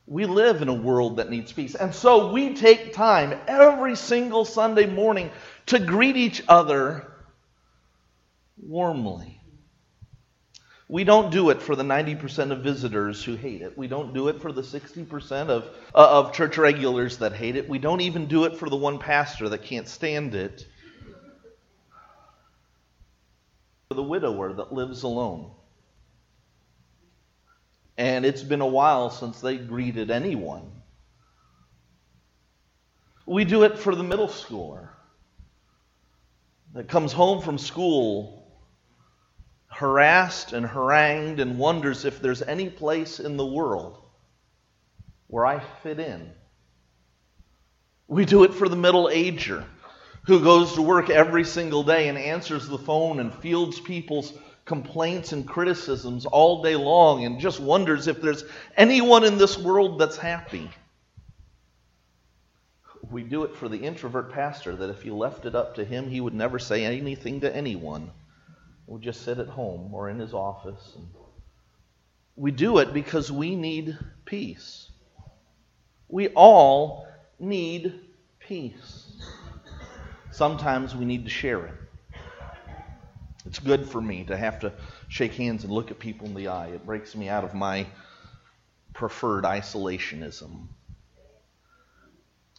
We 0.06 0.24
live 0.24 0.62
in 0.62 0.68
a 0.68 0.74
world 0.74 1.16
that 1.16 1.30
needs 1.30 1.52
peace. 1.52 1.74
And 1.74 1.94
so 1.94 2.32
we 2.32 2.54
take 2.54 2.92
time 2.92 3.38
every 3.46 3.96
single 3.96 4.44
Sunday 4.44 4.86
morning 4.86 5.30
to 5.66 5.78
greet 5.78 6.16
each 6.16 6.42
other 6.48 7.06
warmly. 8.62 9.35
We 10.88 11.02
don't 11.02 11.32
do 11.32 11.50
it 11.50 11.62
for 11.62 11.74
the 11.74 11.82
90% 11.82 12.52
of 12.52 12.60
visitors 12.60 13.24
who 13.24 13.34
hate 13.34 13.60
it. 13.60 13.76
We 13.76 13.88
don't 13.88 14.14
do 14.14 14.28
it 14.28 14.40
for 14.40 14.52
the 14.52 14.62
60% 14.62 15.48
of, 15.48 15.64
uh, 15.92 16.20
of 16.20 16.32
church 16.32 16.58
regulars 16.58 17.18
that 17.18 17.32
hate 17.32 17.56
it. 17.56 17.68
We 17.68 17.78
don't 17.78 18.02
even 18.02 18.26
do 18.26 18.44
it 18.44 18.56
for 18.56 18.70
the 18.70 18.76
one 18.76 19.00
pastor 19.00 19.48
that 19.48 19.62
can't 19.62 19.88
stand 19.88 20.36
it. 20.36 20.64
For 23.88 23.94
the 23.94 24.02
widower 24.02 24.52
that 24.52 24.72
lives 24.72 25.02
alone. 25.02 25.50
And 27.98 28.24
it's 28.24 28.42
been 28.42 28.60
a 28.60 28.66
while 28.66 29.10
since 29.10 29.40
they 29.40 29.56
greeted 29.56 30.12
anyone. 30.12 30.70
We 33.24 33.44
do 33.44 33.64
it 33.64 33.76
for 33.76 33.96
the 33.96 34.04
middle 34.04 34.28
schooler 34.28 34.90
that 36.74 36.88
comes 36.88 37.12
home 37.12 37.42
from 37.42 37.58
school 37.58 38.45
harassed 39.76 40.54
and 40.54 40.64
harangued 40.64 41.38
and 41.38 41.58
wonders 41.58 42.06
if 42.06 42.22
there's 42.22 42.40
any 42.40 42.70
place 42.70 43.20
in 43.20 43.36
the 43.36 43.44
world 43.44 43.98
where 45.26 45.44
I 45.44 45.60
fit 45.82 46.00
in. 46.00 46.30
We 48.08 48.24
do 48.24 48.44
it 48.44 48.54
for 48.54 48.70
the 48.70 48.76
middle 48.76 49.10
ager 49.10 49.66
who 50.24 50.42
goes 50.42 50.74
to 50.74 50.82
work 50.82 51.10
every 51.10 51.44
single 51.44 51.82
day 51.82 52.08
and 52.08 52.16
answers 52.16 52.66
the 52.66 52.78
phone 52.78 53.20
and 53.20 53.34
fields 53.34 53.78
people's 53.78 54.32
complaints 54.64 55.32
and 55.32 55.46
criticisms 55.46 56.24
all 56.24 56.62
day 56.62 56.74
long 56.74 57.26
and 57.26 57.38
just 57.38 57.60
wonders 57.60 58.06
if 58.06 58.22
there's 58.22 58.44
anyone 58.78 59.24
in 59.24 59.36
this 59.36 59.58
world 59.58 60.00
that's 60.00 60.16
happy. 60.16 60.70
We 63.10 63.24
do 63.24 63.44
it 63.44 63.54
for 63.54 63.68
the 63.68 63.78
introvert 63.78 64.32
pastor 64.32 64.74
that 64.74 64.88
if 64.88 65.04
you 65.04 65.14
left 65.14 65.44
it 65.44 65.54
up 65.54 65.74
to 65.74 65.84
him, 65.84 66.08
he 66.08 66.22
would 66.22 66.34
never 66.34 66.58
say 66.58 66.86
anything 66.86 67.40
to 67.40 67.54
anyone 67.54 68.10
would 68.86 69.02
just 69.02 69.22
sit 69.22 69.38
at 69.38 69.48
home 69.48 69.92
or 69.92 70.08
in 70.08 70.18
his 70.18 70.32
office. 70.32 70.92
And 70.96 71.06
we 72.36 72.50
do 72.50 72.78
it 72.78 72.92
because 72.94 73.32
we 73.32 73.56
need 73.56 73.98
peace. 74.24 74.90
We 76.08 76.28
all 76.28 77.06
need 77.38 78.00
peace. 78.38 79.12
Sometimes 80.30 80.94
we 80.94 81.04
need 81.04 81.24
to 81.24 81.30
share 81.30 81.66
it. 81.66 81.74
It's 83.46 83.58
good 83.58 83.88
for 83.88 84.00
me 84.00 84.24
to 84.24 84.36
have 84.36 84.60
to 84.60 84.72
shake 85.08 85.34
hands 85.34 85.64
and 85.64 85.72
look 85.72 85.90
at 85.90 85.98
people 85.98 86.26
in 86.26 86.34
the 86.34 86.48
eye. 86.48 86.68
It 86.68 86.84
breaks 86.84 87.14
me 87.14 87.28
out 87.28 87.44
of 87.44 87.54
my 87.54 87.86
preferred 88.92 89.44
isolationism. 89.44 90.66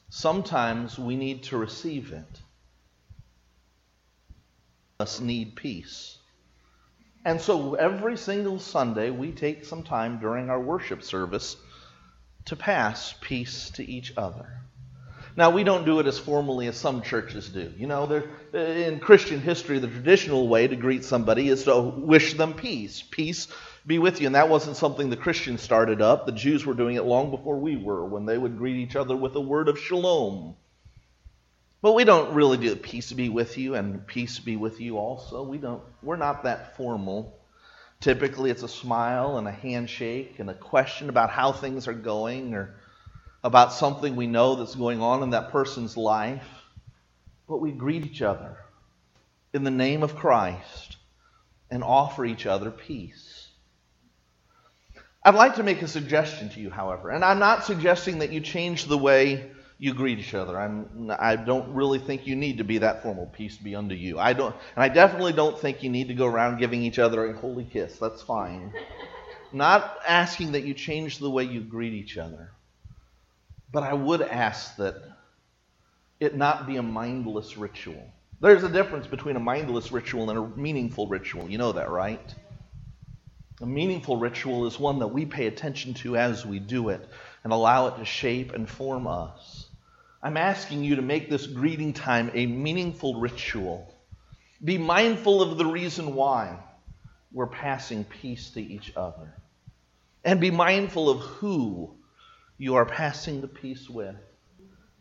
Sometimes 0.10 0.98
we 0.98 1.16
need 1.16 1.44
to 1.44 1.58
receive 1.58 2.14
it. 2.14 2.42
Us 5.00 5.20
need 5.20 5.56
peace. 5.56 6.17
And 7.28 7.42
so 7.42 7.74
every 7.74 8.16
single 8.16 8.58
Sunday, 8.58 9.10
we 9.10 9.34
take 9.34 9.66
some 9.66 9.84
time 9.84 10.18
during 10.18 10.50
our 10.50 10.62
worship 10.62 11.04
service 11.04 11.58
to 12.46 12.56
pass 12.56 13.14
peace 13.20 13.70
to 13.72 13.84
each 13.84 14.14
other. 14.16 14.48
Now, 15.36 15.50
we 15.50 15.66
don't 15.66 15.84
do 15.84 16.00
it 16.00 16.08
as 16.08 16.18
formally 16.18 16.68
as 16.68 16.78
some 16.78 17.02
churches 17.02 17.50
do. 17.50 17.74
You 17.78 17.88
know, 17.88 18.24
in 18.54 19.02
Christian 19.02 19.42
history, 19.42 19.78
the 19.80 19.90
traditional 19.90 20.48
way 20.48 20.70
to 20.70 20.78
greet 20.78 21.04
somebody 21.04 21.50
is 21.50 21.66
to 21.66 21.82
wish 21.82 22.36
them 22.36 22.54
peace. 22.54 23.04
Peace 23.12 23.50
be 23.86 24.00
with 24.00 24.22
you. 24.22 24.28
And 24.28 24.36
that 24.36 24.48
wasn't 24.48 24.78
something 24.78 25.10
the 25.10 25.18
Christians 25.18 25.62
started 25.62 26.02
up. 26.02 26.28
The 26.28 26.32
Jews 26.32 26.66
were 26.66 26.76
doing 26.76 26.96
it 26.96 27.04
long 27.04 27.30
before 27.30 27.60
we 27.60 27.76
were, 27.76 28.06
when 28.06 28.26
they 28.26 28.38
would 28.38 28.58
greet 28.58 28.78
each 28.78 28.96
other 28.96 29.18
with 29.18 29.36
a 29.36 29.42
word 29.42 29.68
of 29.68 29.78
shalom. 29.78 30.56
But 31.82 31.94
we 31.94 32.04
don't 32.06 32.34
really 32.34 32.58
do 32.58 32.76
peace 32.76 33.12
be 33.12 33.30
with 33.30 33.58
you 33.58 33.76
and 33.76 34.06
peace 34.08 34.40
be 34.40 34.56
with 34.56 34.82
you 34.82 34.98
also. 34.98 35.44
We 35.44 35.58
don't 35.58 35.84
we're 36.02 36.16
not 36.16 36.44
that 36.44 36.76
formal. 36.76 37.38
Typically 38.00 38.50
it's 38.50 38.64
a 38.64 38.68
smile 38.68 39.38
and 39.38 39.48
a 39.48 39.52
handshake 39.52 40.40
and 40.40 40.50
a 40.50 40.56
question 40.56 41.10
about 41.10 41.30
how 41.30 41.52
things 41.52 41.88
are 41.88 41.94
going 41.94 42.54
or 42.54 42.76
about 43.44 43.74
something 43.74 44.16
we 44.16 44.28
know 44.28 44.56
that's 44.56 44.76
going 44.76 45.02
on 45.02 45.22
in 45.24 45.30
that 45.32 45.52
person's 45.52 45.96
life. 45.96 46.48
But 47.48 47.58
we 47.58 47.72
greet 47.72 48.06
each 48.06 48.22
other 48.22 48.58
in 49.54 49.64
the 49.64 49.72
name 49.72 50.04
of 50.04 50.16
Christ 50.16 50.98
and 51.70 51.84
offer 51.84 52.26
each 52.26 52.46
other 52.46 52.72
peace. 52.72 53.48
I'd 55.24 55.36
like 55.36 55.56
to 55.56 55.64
make 55.64 55.82
a 55.82 55.88
suggestion 55.88 56.50
to 56.50 56.60
you, 56.60 56.70
however, 56.70 57.10
and 57.10 57.24
I'm 57.24 57.40
not 57.40 57.66
suggesting 57.66 58.20
that 58.20 58.32
you 58.32 58.40
change 58.40 58.86
the 58.86 58.98
way 58.98 59.52
you 59.80 59.94
greet 59.94 60.20
each 60.20 60.34
other. 60.34 60.60
I'm, 60.60 61.12
I 61.20 61.36
don't 61.36 61.74
really 61.74 62.00
think 62.00 62.26
you 62.26 62.36
need 62.36 62.58
to 62.58 62.64
be 62.64 62.80
that 62.80 63.04
formal. 63.04 63.28
Peace 63.28 63.58
be 63.58 63.76
unto 63.76 63.94
you. 63.94 64.18
I 64.18 64.34
don't, 64.34 64.56
and 64.76 64.84
I 64.84 64.90
definitely 64.90 65.34
don't 65.34 65.58
think 65.58 65.84
you 65.84 65.90
need 65.90 66.08
to 66.08 66.16
go 66.16 66.26
around 66.26 66.58
giving 66.58 66.82
each 66.82 67.00
other 67.00 67.26
a 67.26 67.38
holy 67.38 67.66
kiss. 67.66 67.98
That's 68.00 68.22
fine. 68.22 68.74
Not 69.54 69.98
asking 70.08 70.54
that 70.54 70.64
you 70.64 70.74
change 70.74 71.20
the 71.20 71.30
way 71.30 71.44
you 71.44 71.62
greet 71.62 71.94
each 71.94 72.18
other, 72.18 72.52
but 73.72 73.84
I 73.84 73.94
would 73.94 74.22
ask 74.22 74.76
that 74.78 74.96
it 76.20 76.36
not 76.36 76.68
be 76.68 76.78
a 76.78 76.84
mindless 76.84 77.58
ritual. 77.58 78.12
There's 78.42 78.64
a 78.64 78.70
difference 78.70 79.08
between 79.08 79.36
a 79.36 79.40
mindless 79.40 79.92
ritual 79.92 80.30
and 80.30 80.38
a 80.38 80.60
meaningful 80.60 81.08
ritual. 81.08 81.50
You 81.50 81.58
know 81.60 81.72
that, 81.72 81.90
right? 81.90 82.34
A 83.62 83.66
meaningful 83.66 84.18
ritual 84.18 84.68
is 84.68 84.80
one 84.80 85.00
that 85.00 85.08
we 85.08 85.26
pay 85.26 85.48
attention 85.48 85.94
to 85.96 86.18
as 86.18 86.46
we 86.46 86.60
do 86.60 86.90
it 86.90 87.08
and 87.44 87.54
allow 87.54 87.88
it 87.88 87.98
to 87.98 88.06
shape 88.06 88.54
and 88.54 88.70
form 88.70 89.08
us. 89.08 89.67
I'm 90.22 90.38
asking 90.38 90.84
you 90.84 90.96
to 90.96 91.02
make 91.02 91.30
this 91.30 91.46
greeting 91.46 91.94
time 91.94 92.32
a 92.34 92.46
meaningful 92.46 93.20
ritual. 93.20 93.94
Be 94.64 94.78
mindful 94.78 95.42
of 95.42 95.58
the 95.58 95.66
reason 95.66 96.16
why 96.16 96.58
we're 97.32 97.48
passing 97.48 98.04
peace 98.04 98.50
to 98.52 98.62
each 98.62 98.92
other. 98.96 99.34
And 100.24 100.42
be 100.42 100.50
mindful 100.50 101.10
of 101.10 101.20
who 101.20 101.94
you 102.58 102.76
are 102.76 102.86
passing 102.86 103.42
the 103.42 103.48
peace 103.48 103.88
with. 103.90 104.16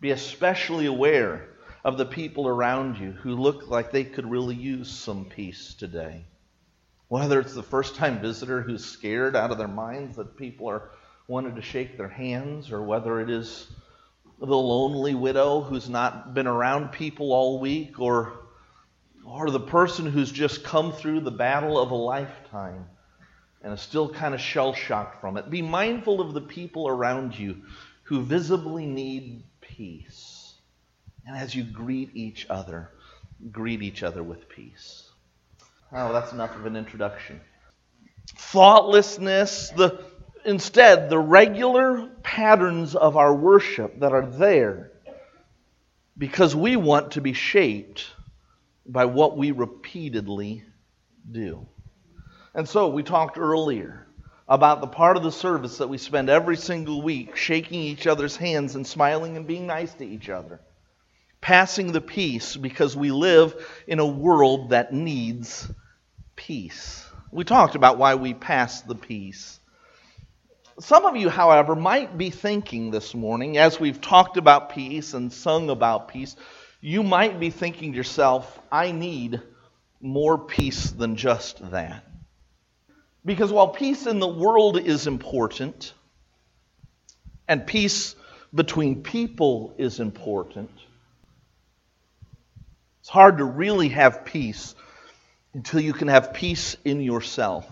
Be 0.00 0.10
especially 0.10 0.86
aware 0.86 1.48
of 1.82 1.96
the 1.96 2.04
people 2.04 2.46
around 2.46 2.98
you 2.98 3.12
who 3.12 3.34
look 3.34 3.68
like 3.68 3.90
they 3.90 4.04
could 4.04 4.30
really 4.30 4.54
use 4.54 4.90
some 4.90 5.24
peace 5.24 5.72
today. 5.74 6.24
Whether 7.08 7.40
it's 7.40 7.54
the 7.54 7.62
first 7.62 7.94
time 7.94 8.20
visitor 8.20 8.60
who's 8.60 8.84
scared 8.84 9.34
out 9.34 9.52
of 9.52 9.58
their 9.58 9.68
minds 9.68 10.16
that 10.16 10.36
people 10.36 10.68
are 10.68 10.90
wanting 11.28 11.54
to 11.54 11.62
shake 11.62 11.96
their 11.96 12.08
hands, 12.08 12.70
or 12.70 12.82
whether 12.82 13.20
it 13.20 13.30
is 13.30 13.66
the 14.38 14.56
lonely 14.56 15.14
widow 15.14 15.60
who's 15.60 15.88
not 15.88 16.34
been 16.34 16.46
around 16.46 16.92
people 16.92 17.32
all 17.32 17.58
week, 17.58 17.98
or, 17.98 18.32
or 19.24 19.50
the 19.50 19.60
person 19.60 20.06
who's 20.06 20.30
just 20.30 20.62
come 20.62 20.92
through 20.92 21.20
the 21.20 21.30
battle 21.30 21.78
of 21.78 21.90
a 21.90 21.94
lifetime 21.94 22.86
and 23.62 23.72
is 23.72 23.80
still 23.80 24.08
kind 24.08 24.34
of 24.34 24.40
shell 24.40 24.74
shocked 24.74 25.20
from 25.20 25.36
it. 25.36 25.50
Be 25.50 25.62
mindful 25.62 26.20
of 26.20 26.34
the 26.34 26.40
people 26.40 26.86
around 26.86 27.36
you 27.38 27.62
who 28.04 28.22
visibly 28.22 28.86
need 28.86 29.42
peace. 29.60 30.54
And 31.26 31.36
as 31.36 31.54
you 31.54 31.64
greet 31.64 32.10
each 32.14 32.46
other, 32.48 32.90
greet 33.50 33.82
each 33.82 34.02
other 34.02 34.22
with 34.22 34.48
peace. 34.48 35.10
Oh, 35.92 36.12
that's 36.12 36.32
enough 36.32 36.54
of 36.54 36.66
an 36.66 36.76
introduction. 36.76 37.40
Thoughtlessness, 38.36 39.70
the 39.70 40.04
instead 40.46 41.10
the 41.10 41.18
regular 41.18 42.08
patterns 42.22 42.94
of 42.94 43.16
our 43.16 43.34
worship 43.34 44.00
that 44.00 44.12
are 44.12 44.26
there 44.26 44.92
because 46.16 46.54
we 46.54 46.76
want 46.76 47.12
to 47.12 47.20
be 47.20 47.32
shaped 47.32 48.06
by 48.86 49.04
what 49.04 49.36
we 49.36 49.50
repeatedly 49.50 50.62
do. 51.30 51.66
And 52.54 52.68
so 52.68 52.88
we 52.88 53.02
talked 53.02 53.36
earlier 53.36 54.06
about 54.48 54.80
the 54.80 54.86
part 54.86 55.16
of 55.16 55.22
the 55.22 55.32
service 55.32 55.78
that 55.78 55.88
we 55.88 55.98
spend 55.98 56.30
every 56.30 56.56
single 56.56 57.02
week 57.02 57.36
shaking 57.36 57.80
each 57.80 58.06
other's 58.06 58.36
hands 58.36 58.76
and 58.76 58.86
smiling 58.86 59.36
and 59.36 59.46
being 59.46 59.66
nice 59.66 59.92
to 59.94 60.06
each 60.06 60.28
other. 60.28 60.60
Passing 61.40 61.92
the 61.92 62.00
peace 62.00 62.56
because 62.56 62.96
we 62.96 63.10
live 63.10 63.54
in 63.86 63.98
a 63.98 64.06
world 64.06 64.70
that 64.70 64.92
needs 64.92 65.68
peace. 66.36 67.04
We 67.30 67.44
talked 67.44 67.74
about 67.74 67.98
why 67.98 68.14
we 68.14 68.34
pass 68.34 68.82
the 68.82 68.94
peace. 68.94 69.60
Some 70.78 71.06
of 71.06 71.16
you, 71.16 71.30
however, 71.30 71.74
might 71.74 72.18
be 72.18 72.28
thinking 72.28 72.90
this 72.90 73.14
morning, 73.14 73.56
as 73.56 73.80
we've 73.80 74.00
talked 74.00 74.36
about 74.36 74.70
peace 74.70 75.14
and 75.14 75.32
sung 75.32 75.70
about 75.70 76.08
peace, 76.08 76.36
you 76.82 77.02
might 77.02 77.40
be 77.40 77.48
thinking 77.48 77.92
to 77.92 77.96
yourself, 77.96 78.58
I 78.70 78.92
need 78.92 79.40
more 80.02 80.36
peace 80.36 80.90
than 80.90 81.16
just 81.16 81.70
that. 81.70 82.04
Because 83.24 83.50
while 83.50 83.68
peace 83.68 84.06
in 84.06 84.20
the 84.20 84.28
world 84.28 84.78
is 84.78 85.06
important, 85.06 85.94
and 87.48 87.66
peace 87.66 88.14
between 88.54 89.02
people 89.02 89.74
is 89.78 89.98
important, 89.98 90.70
it's 93.00 93.08
hard 93.08 93.38
to 93.38 93.44
really 93.44 93.88
have 93.88 94.26
peace 94.26 94.74
until 95.54 95.80
you 95.80 95.94
can 95.94 96.08
have 96.08 96.34
peace 96.34 96.76
in 96.84 97.00
yourself. 97.00 97.66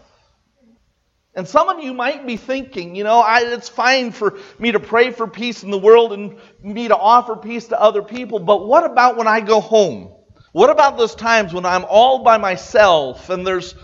And 1.36 1.48
some 1.48 1.68
of 1.68 1.82
you 1.82 1.92
might 1.92 2.26
be 2.26 2.36
thinking, 2.36 2.94
you 2.94 3.02
know, 3.02 3.18
I, 3.18 3.40
it's 3.40 3.68
fine 3.68 4.12
for 4.12 4.38
me 4.58 4.72
to 4.72 4.80
pray 4.80 5.10
for 5.10 5.26
peace 5.26 5.64
in 5.64 5.70
the 5.70 5.78
world 5.78 6.12
and 6.12 6.38
me 6.62 6.88
to 6.88 6.96
offer 6.96 7.34
peace 7.34 7.68
to 7.68 7.80
other 7.80 8.02
people, 8.02 8.38
but 8.38 8.66
what 8.66 8.84
about 8.84 9.16
when 9.16 9.26
I 9.26 9.40
go 9.40 9.60
home? 9.60 10.12
What 10.52 10.70
about 10.70 10.96
those 10.96 11.16
times 11.16 11.52
when 11.52 11.66
I'm 11.66 11.84
all 11.88 12.22
by 12.22 12.38
myself 12.38 13.30
and 13.30 13.44
there's 13.44 13.74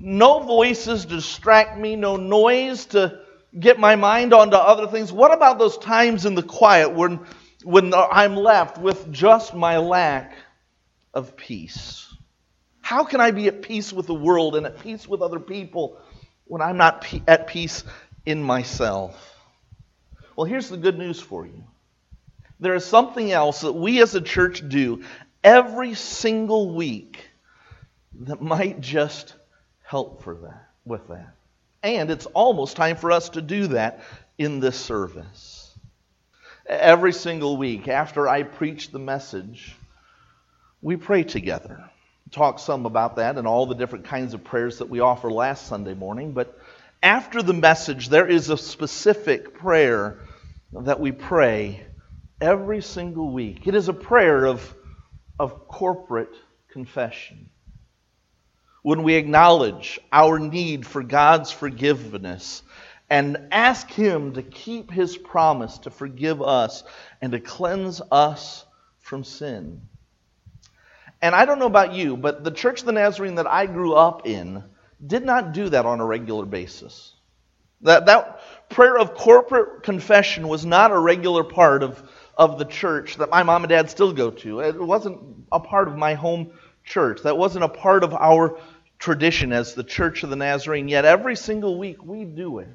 no 0.00 0.40
voices 0.40 1.02
to 1.04 1.14
distract 1.14 1.78
me, 1.78 1.94
no 1.94 2.16
noise 2.16 2.86
to 2.86 3.20
get 3.58 3.78
my 3.78 3.94
mind 3.94 4.34
onto 4.34 4.56
other 4.56 4.88
things? 4.88 5.12
What 5.12 5.32
about 5.32 5.60
those 5.60 5.78
times 5.78 6.26
in 6.26 6.34
the 6.34 6.42
quiet 6.42 6.92
when, 6.92 7.20
when 7.62 7.94
I'm 7.94 8.34
left 8.34 8.78
with 8.78 9.12
just 9.12 9.54
my 9.54 9.78
lack 9.78 10.34
of 11.14 11.36
peace? 11.36 12.12
How 12.82 13.04
can 13.04 13.20
I 13.20 13.30
be 13.30 13.46
at 13.46 13.62
peace 13.62 13.92
with 13.92 14.08
the 14.08 14.14
world 14.14 14.56
and 14.56 14.66
at 14.66 14.80
peace 14.80 15.06
with 15.06 15.22
other 15.22 15.38
people 15.40 15.98
when 16.46 16.62
I'm 16.62 16.76
not 16.76 17.06
at 17.26 17.46
peace 17.46 17.84
in 18.24 18.42
myself? 18.42 19.34
Well, 20.34 20.46
here's 20.46 20.68
the 20.68 20.76
good 20.76 20.98
news 20.98 21.20
for 21.20 21.46
you. 21.46 21.64
There 22.60 22.74
is 22.74 22.84
something 22.84 23.32
else 23.32 23.60
that 23.60 23.72
we 23.72 24.00
as 24.00 24.14
a 24.14 24.20
church 24.20 24.66
do 24.68 25.02
every 25.44 25.94
single 25.94 26.74
week 26.74 27.24
that 28.20 28.40
might 28.40 28.80
just 28.80 29.34
help 29.82 30.22
for 30.22 30.34
that 30.34 30.68
with 30.84 31.08
that. 31.08 31.34
And 31.82 32.10
it's 32.10 32.26
almost 32.26 32.76
time 32.76 32.96
for 32.96 33.12
us 33.12 33.30
to 33.30 33.42
do 33.42 33.68
that 33.68 34.02
in 34.38 34.60
this 34.60 34.78
service. 34.78 35.70
Every 36.66 37.12
single 37.12 37.56
week 37.56 37.88
after 37.88 38.26
I 38.26 38.42
preach 38.42 38.90
the 38.90 38.98
message, 38.98 39.76
we 40.82 40.96
pray 40.96 41.22
together 41.22 41.90
talked 42.30 42.60
some 42.60 42.86
about 42.86 43.16
that 43.16 43.38
and 43.38 43.46
all 43.46 43.66
the 43.66 43.74
different 43.74 44.04
kinds 44.04 44.34
of 44.34 44.44
prayers 44.44 44.78
that 44.78 44.88
we 44.88 45.00
offer 45.00 45.30
last 45.30 45.66
Sunday 45.66 45.94
morning. 45.94 46.32
But 46.32 46.58
after 47.02 47.42
the 47.42 47.54
message, 47.54 48.08
there 48.08 48.26
is 48.26 48.50
a 48.50 48.56
specific 48.56 49.54
prayer 49.54 50.18
that 50.72 51.00
we 51.00 51.12
pray 51.12 51.86
every 52.40 52.82
single 52.82 53.30
week. 53.30 53.66
It 53.66 53.74
is 53.74 53.88
a 53.88 53.94
prayer 53.94 54.44
of, 54.44 54.74
of 55.38 55.68
corporate 55.68 56.34
confession. 56.68 57.48
When 58.82 59.02
we 59.02 59.14
acknowledge 59.14 59.98
our 60.12 60.38
need 60.38 60.86
for 60.86 61.02
God's 61.02 61.50
forgiveness 61.50 62.62
and 63.08 63.48
ask 63.50 63.90
Him 63.90 64.34
to 64.34 64.42
keep 64.42 64.90
His 64.90 65.16
promise 65.16 65.78
to 65.78 65.90
forgive 65.90 66.42
us 66.42 66.82
and 67.20 67.32
to 67.32 67.40
cleanse 67.40 68.00
us 68.10 68.64
from 69.00 69.24
sin. 69.24 69.80
And 71.22 71.34
I 71.34 71.44
don't 71.44 71.58
know 71.58 71.66
about 71.66 71.94
you, 71.94 72.16
but 72.16 72.44
the 72.44 72.50
Church 72.50 72.80
of 72.80 72.86
the 72.86 72.92
Nazarene 72.92 73.36
that 73.36 73.46
I 73.46 73.66
grew 73.66 73.94
up 73.94 74.26
in 74.26 74.62
did 75.04 75.24
not 75.24 75.52
do 75.52 75.68
that 75.68 75.86
on 75.86 76.00
a 76.00 76.04
regular 76.04 76.44
basis. 76.44 77.12
That, 77.82 78.06
that 78.06 78.40
prayer 78.68 78.98
of 78.98 79.14
corporate 79.14 79.82
confession 79.82 80.48
was 80.48 80.64
not 80.64 80.92
a 80.92 80.98
regular 80.98 81.44
part 81.44 81.82
of, 81.82 82.02
of 82.36 82.58
the 82.58 82.64
church 82.64 83.16
that 83.16 83.30
my 83.30 83.42
mom 83.42 83.64
and 83.64 83.68
dad 83.68 83.90
still 83.90 84.12
go 84.12 84.30
to. 84.30 84.60
It 84.60 84.80
wasn't 84.80 85.20
a 85.52 85.60
part 85.60 85.88
of 85.88 85.96
my 85.96 86.14
home 86.14 86.52
church. 86.84 87.22
That 87.22 87.36
wasn't 87.36 87.64
a 87.64 87.68
part 87.68 88.02
of 88.04 88.14
our 88.14 88.58
tradition 88.98 89.52
as 89.52 89.74
the 89.74 89.84
Church 89.84 90.22
of 90.22 90.30
the 90.30 90.36
Nazarene. 90.36 90.88
Yet 90.88 91.04
every 91.04 91.36
single 91.36 91.78
week 91.78 92.02
we 92.02 92.24
do 92.24 92.60
it. 92.60 92.68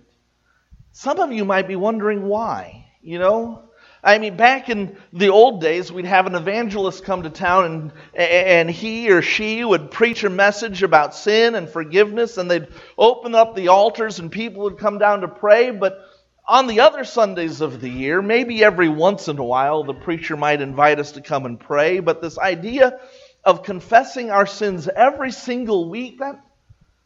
Some 0.92 1.20
of 1.20 1.32
you 1.32 1.46
might 1.46 1.68
be 1.68 1.76
wondering 1.76 2.28
why. 2.28 2.86
You 3.02 3.18
know, 3.18 3.64
I 4.04 4.18
mean, 4.18 4.36
back 4.36 4.70
in 4.70 4.98
the 5.14 5.30
old 5.30 5.62
days, 5.62 5.92
we'd 5.92 6.06
have 6.06 6.26
an 6.26 6.34
evangelist 6.34 7.04
come 7.04 7.24
to 7.24 7.30
town 7.30 7.66
and, 7.66 7.92
and 8.16 8.70
he 8.70 9.12
or 9.12 9.22
she 9.22 9.64
would 9.64 9.92
preach 9.92 10.24
a 10.24 10.30
message 10.30 10.82
about 10.82 11.14
sin 11.14 11.54
and 11.54 11.70
forgiveness, 11.70 12.38
and 12.38 12.50
they'd 12.50 12.68
open 12.98 13.36
up 13.36 13.56
the 13.56 13.68
altars 13.68 14.18
and 14.18 14.32
people 14.32 14.64
would 14.64 14.80
come 14.80 14.98
down 14.98 15.22
to 15.22 15.28
pray. 15.28 15.70
But 15.70 16.00
on 16.48 16.66
the 16.66 16.80
other 16.80 17.04
Sundays 17.04 17.62
of 17.62 17.80
the 17.80 17.90
year, 17.90 18.24
maybe 18.24 18.64
every 18.64 18.90
once 18.90 19.28
in 19.28 19.38
a 19.38 19.44
while, 19.44 19.84
the 19.84 19.94
preacher 19.94 20.36
might 20.36 20.62
invite 20.62 21.00
us 21.00 21.12
to 21.14 21.22
come 21.22 21.46
and 21.46 21.60
pray. 21.60 22.00
But 22.00 22.22
this 22.22 22.40
idea 22.40 23.00
of 23.44 23.64
confessing 23.64 24.32
our 24.32 24.48
sins 24.48 24.88
every 24.88 25.32
single 25.32 25.90
week, 25.90 26.20
that, 26.20 26.44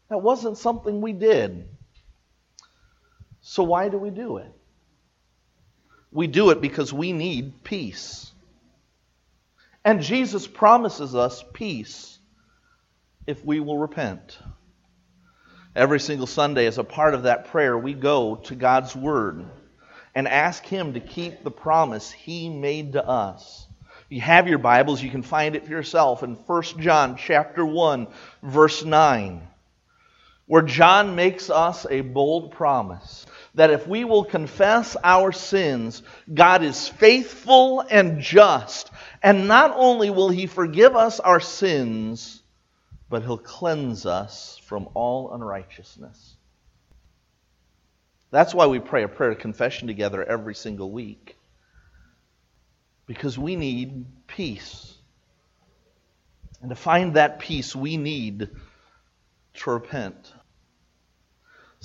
that 0.10 0.20
wasn't 0.20 0.58
something 0.58 1.02
we 1.02 1.12
did. 1.12 1.68
So, 3.42 3.64
why 3.64 3.90
do 3.90 3.98
we 3.98 4.12
do 4.12 4.38
it? 4.38 4.52
We 6.12 6.28
do 6.28 6.50
it 6.52 6.62
because 6.62 6.94
we 6.94 7.14
need 7.14 7.64
peace. 7.64 8.32
And 9.84 10.02
Jesus 10.02 10.48
promises 10.48 11.14
us 11.16 11.44
peace 11.54 12.18
if 13.28 13.44
we 13.46 13.60
will 13.60 13.78
repent. 13.78 14.38
Every 15.76 16.00
single 16.00 16.28
Sunday, 16.28 16.68
as 16.68 16.78
a 16.78 16.84
part 16.84 17.14
of 17.14 17.24
that 17.24 17.50
prayer, 17.50 17.78
we 17.78 17.94
go 17.94 18.38
to 18.46 18.56
God's 18.56 18.96
Word 18.96 19.46
and 20.16 20.28
ask 20.28 20.64
Him 20.66 20.94
to 20.94 21.00
keep 21.00 21.44
the 21.44 21.52
promise 21.52 22.12
He 22.12 22.50
made 22.50 22.94
to 22.94 23.06
us. 23.06 23.68
You 24.08 24.22
have 24.22 24.48
your 24.48 24.60
Bibles, 24.60 25.04
you 25.04 25.10
can 25.10 25.24
find 25.24 25.56
it 25.56 25.66
for 25.66 25.72
yourself 25.72 26.24
in 26.24 26.36
1 26.36 26.64
John 26.80 27.18
chapter 27.18 27.66
1, 27.66 28.08
verse 28.42 28.86
9, 28.86 29.46
where 30.48 30.64
John 30.64 31.16
makes 31.16 31.50
us 31.50 31.86
a 31.90 32.02
bold 32.02 32.52
promise 32.54 33.26
that 33.56 33.72
if 33.72 33.88
we 33.88 34.06
will 34.06 34.26
confess 34.26 34.98
our 35.04 35.32
sins, 35.32 36.04
God 36.34 36.64
is 36.64 36.88
faithful 36.88 37.82
and 37.82 38.22
just. 38.22 38.92
And 39.24 39.48
not 39.48 39.74
only 39.76 40.10
will 40.12 40.30
He 40.30 40.48
forgive 40.48 40.96
us 40.96 41.20
our 41.20 41.40
sins, 41.42 42.44
but 43.10 43.24
He'll 43.24 43.38
cleanse 43.40 44.06
us 44.06 44.60
from 44.66 44.90
all 44.96 45.34
unrighteousness. 45.34 46.36
That's 48.32 48.54
why 48.54 48.68
we 48.68 48.80
pray 48.80 49.04
a 49.04 49.10
prayer 49.10 49.32
of 49.32 49.40
confession 49.40 49.88
together 49.88 50.24
every 50.24 50.56
single 50.56 50.92
week. 50.92 51.36
because 53.08 53.38
we 53.38 53.56
need 53.56 54.06
peace. 54.28 54.94
And 56.62 56.70
to 56.70 56.76
find 56.76 57.16
that 57.16 57.40
peace, 57.40 57.76
we 57.76 57.98
need 57.98 58.50
to 59.56 59.72
repent. 59.72 60.34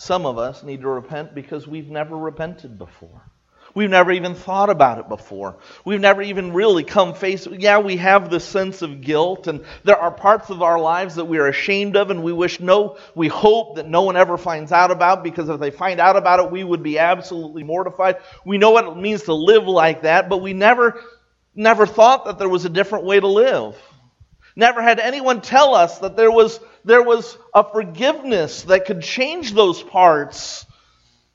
Some 0.00 0.24
of 0.24 0.38
us 0.38 0.62
need 0.62 0.80
to 0.80 0.88
repent 0.88 1.34
because 1.34 1.68
we've 1.68 1.90
never 1.90 2.16
repented 2.16 2.78
before. 2.78 3.30
We've 3.74 3.90
never 3.90 4.10
even 4.10 4.34
thought 4.34 4.70
about 4.70 4.96
it 4.96 5.10
before. 5.10 5.58
We've 5.84 6.00
never 6.00 6.22
even 6.22 6.54
really 6.54 6.84
come 6.84 7.12
face. 7.12 7.46
Yeah, 7.46 7.80
we 7.80 7.98
have 7.98 8.30
the 8.30 8.40
sense 8.40 8.80
of 8.80 9.02
guilt, 9.02 9.46
and 9.46 9.62
there 9.84 9.98
are 9.98 10.10
parts 10.10 10.48
of 10.48 10.62
our 10.62 10.80
lives 10.80 11.16
that 11.16 11.26
we 11.26 11.36
are 11.36 11.48
ashamed 11.48 11.98
of, 11.98 12.10
and 12.10 12.22
we 12.22 12.32
wish 12.32 12.60
no, 12.60 12.96
we 13.14 13.28
hope 13.28 13.76
that 13.76 13.90
no 13.90 14.00
one 14.00 14.16
ever 14.16 14.38
finds 14.38 14.72
out 14.72 14.90
about, 14.90 15.22
because 15.22 15.50
if 15.50 15.60
they 15.60 15.70
find 15.70 16.00
out 16.00 16.16
about 16.16 16.40
it, 16.40 16.50
we 16.50 16.64
would 16.64 16.82
be 16.82 16.98
absolutely 16.98 17.62
mortified. 17.62 18.16
We 18.46 18.56
know 18.56 18.70
what 18.70 18.86
it 18.86 18.96
means 18.96 19.24
to 19.24 19.34
live 19.34 19.68
like 19.68 20.00
that, 20.02 20.30
but 20.30 20.38
we 20.38 20.54
never, 20.54 20.98
never 21.54 21.84
thought 21.84 22.24
that 22.24 22.38
there 22.38 22.48
was 22.48 22.64
a 22.64 22.70
different 22.70 23.04
way 23.04 23.20
to 23.20 23.28
live. 23.28 23.76
Never 24.56 24.80
had 24.80 24.98
anyone 24.98 25.42
tell 25.42 25.74
us 25.74 25.98
that 25.98 26.16
there 26.16 26.30
was 26.30 26.58
there 26.84 27.02
was 27.02 27.36
a 27.54 27.64
forgiveness 27.64 28.62
that 28.62 28.86
could 28.86 29.02
change 29.02 29.52
those 29.52 29.82
parts 29.82 30.66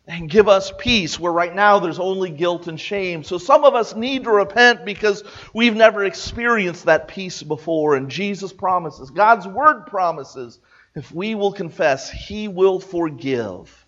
and 0.08 0.30
give 0.30 0.48
us 0.48 0.72
peace, 0.78 1.20
where 1.20 1.32
right 1.32 1.54
now 1.54 1.80
there's 1.80 2.00
only 2.00 2.30
guilt 2.30 2.68
and 2.68 2.80
shame. 2.80 3.24
So 3.24 3.38
some 3.40 3.64
of 3.64 3.74
us 3.74 3.96
need 3.96 4.26
to 4.26 4.32
repent 4.32 4.86
because 4.86 5.24
we've 5.54 5.76
never 5.76 6.04
experienced 6.04 6.86
that 6.86 7.08
peace 7.08 7.42
before. 7.42 7.96
And 7.96 8.10
Jesus 8.10 8.54
promises, 8.54 9.10
God's 9.10 9.48
word 9.48 9.88
promises, 9.88 10.60
if 10.94 11.12
we 11.12 11.34
will 11.34 11.54
confess, 11.54 12.10
He 12.10 12.48
will 12.48 12.80
forgive. 12.80 13.86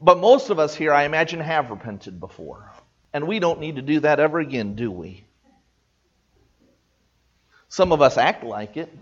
But 0.00 0.18
most 0.18 0.50
of 0.50 0.58
us 0.58 0.74
here, 0.74 0.92
I 0.92 1.02
imagine, 1.02 1.40
have 1.40 1.70
repented 1.70 2.20
before. 2.20 2.72
And 3.12 3.26
we 3.26 3.40
don't 3.40 3.60
need 3.60 3.76
to 3.76 3.82
do 3.82 4.00
that 4.00 4.20
ever 4.20 4.38
again, 4.38 4.76
do 4.76 4.90
we? 4.90 5.24
Some 7.68 7.92
of 7.92 8.00
us 8.00 8.16
act 8.16 8.44
like 8.44 8.76
it. 8.76 8.92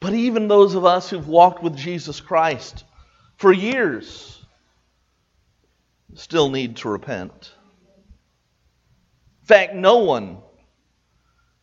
But 0.00 0.14
even 0.14 0.48
those 0.48 0.74
of 0.74 0.84
us 0.84 1.10
who've 1.10 1.28
walked 1.28 1.62
with 1.62 1.76
Jesus 1.76 2.20
Christ, 2.20 2.84
for 3.36 3.52
years 3.52 4.44
still 6.14 6.50
need 6.50 6.76
to 6.78 6.88
repent. 6.88 7.52
In 9.42 9.46
fact, 9.46 9.74
no 9.74 9.98
one 9.98 10.38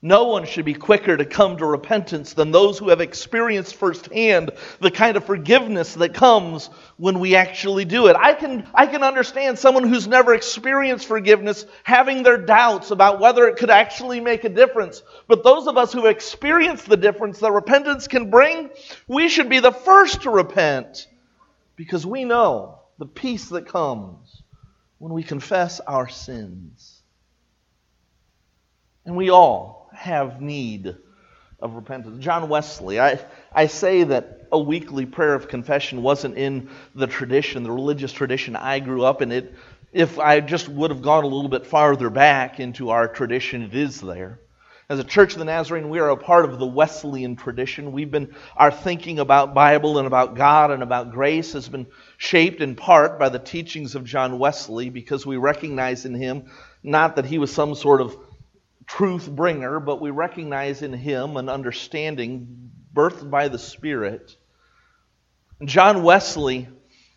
no 0.06 0.26
one 0.26 0.46
should 0.46 0.66
be 0.66 0.76
quicker 0.76 1.18
to 1.18 1.26
come 1.26 1.58
to 1.58 1.66
repentance 1.66 2.34
than 2.34 2.52
those 2.52 2.78
who 2.78 2.90
have 2.90 3.02
experienced 3.02 3.74
firsthand 3.74 4.52
the 4.80 4.92
kind 4.92 5.18
of 5.18 5.26
forgiveness 5.26 5.96
that 5.96 6.14
comes 6.14 6.68
when 6.98 7.20
we 7.20 7.36
actually 7.36 7.86
do 7.86 8.06
it. 8.06 8.16
I 8.16 8.36
can, 8.36 8.68
I 8.76 8.86
can 8.86 9.02
understand 9.02 9.58
someone 9.58 9.88
who's 9.88 10.06
never 10.06 10.36
experienced 10.36 11.08
forgiveness 11.08 11.66
having 11.82 12.22
their 12.22 12.38
doubts 12.38 12.92
about 12.92 13.20
whether 13.20 13.48
it 13.48 13.58
could 13.58 13.72
actually 13.72 14.20
make 14.20 14.44
a 14.44 14.50
difference. 14.50 15.02
But 15.28 15.44
those 15.44 15.66
of 15.66 15.76
us 15.76 15.92
who 15.92 16.06
experience 16.06 16.84
the 16.84 16.98
difference 16.98 17.40
that 17.40 17.52
repentance 17.52 18.08
can 18.08 18.30
bring, 18.30 18.70
we 19.08 19.28
should 19.28 19.50
be 19.50 19.60
the 19.60 19.72
first 19.72 20.22
to 20.22 20.30
repent 20.30 21.08
because 21.76 22.06
we 22.06 22.26
know 22.26 22.78
the 23.00 23.08
peace 23.08 23.50
that 23.50 23.66
comes 23.66 24.44
when 25.00 25.14
we 25.14 25.24
confess 25.24 25.80
our 25.80 26.08
sins. 26.08 27.02
And 29.04 29.16
we 29.18 29.32
all 29.32 29.85
have 29.96 30.42
need 30.42 30.96
of 31.60 31.74
repentance. 31.74 32.24
John 32.24 32.50
Wesley, 32.50 33.00
I, 33.00 33.20
I 33.54 33.68
say 33.68 34.04
that 34.04 34.48
a 34.52 34.60
weekly 34.60 35.06
prayer 35.06 35.34
of 35.34 35.48
confession 35.48 36.04
wasn't 36.04 36.38
in 36.38 36.70
the 36.94 37.08
tradition, 37.08 37.64
the 37.64 37.72
religious 37.72 38.12
tradition 38.12 38.56
I 38.56 38.80
grew 38.80 39.04
up 39.04 39.22
in. 39.22 39.32
It, 39.32 39.54
if 39.92 40.20
I 40.20 40.42
just 40.42 40.68
would 40.68 40.92
have 40.92 41.02
gone 41.02 41.24
a 41.24 41.28
little 41.28 41.50
bit 41.50 41.66
farther 41.66 42.10
back 42.10 42.60
into 42.60 42.90
our 42.90 43.08
tradition, 43.08 43.62
it 43.64 43.74
is 43.74 44.02
there. 44.02 44.40
As 44.88 45.00
a 45.00 45.04
Church 45.04 45.34
of 45.34 45.40
the 45.40 45.46
Nazarene, 45.46 45.90
we 45.90 45.98
are 45.98 46.10
a 46.10 46.18
part 46.18 46.46
of 46.46 46.60
the 46.60 46.68
Wesleyan 46.68 47.36
tradition. 47.36 47.92
We've 47.92 48.12
been, 48.12 48.36
our 48.56 48.70
thinking 48.70 49.18
about 49.18 49.56
Bible 49.56 49.98
and 49.98 50.06
about 50.06 50.36
God 50.36 50.70
and 50.70 50.84
about 50.84 51.12
grace 51.12 51.54
has 51.54 51.68
been 51.68 51.88
shaped 52.18 52.62
in 52.62 52.76
part 52.76 53.18
by 53.18 53.30
the 53.30 53.40
teachings 53.40 53.96
of 53.96 54.04
John 54.04 54.38
Wesley 54.38 54.92
because 54.92 55.26
we 55.26 55.38
recognize 55.38 56.06
in 56.06 56.14
him 56.14 56.52
not 56.84 57.16
that 57.16 57.26
he 57.26 57.40
was 57.40 57.52
some 57.52 57.74
sort 57.74 58.00
of 58.00 58.16
truth 58.88 59.30
bringer, 59.30 59.80
but 59.80 60.02
we 60.02 60.12
recognize 60.12 60.82
in 60.82 60.94
him 60.94 61.38
an 61.38 61.50
understanding 61.50 62.72
birthed 62.94 63.30
by 63.30 63.48
the 63.48 63.60
Spirit. 63.60 64.36
John 65.64 66.04
Wesley 66.04 66.68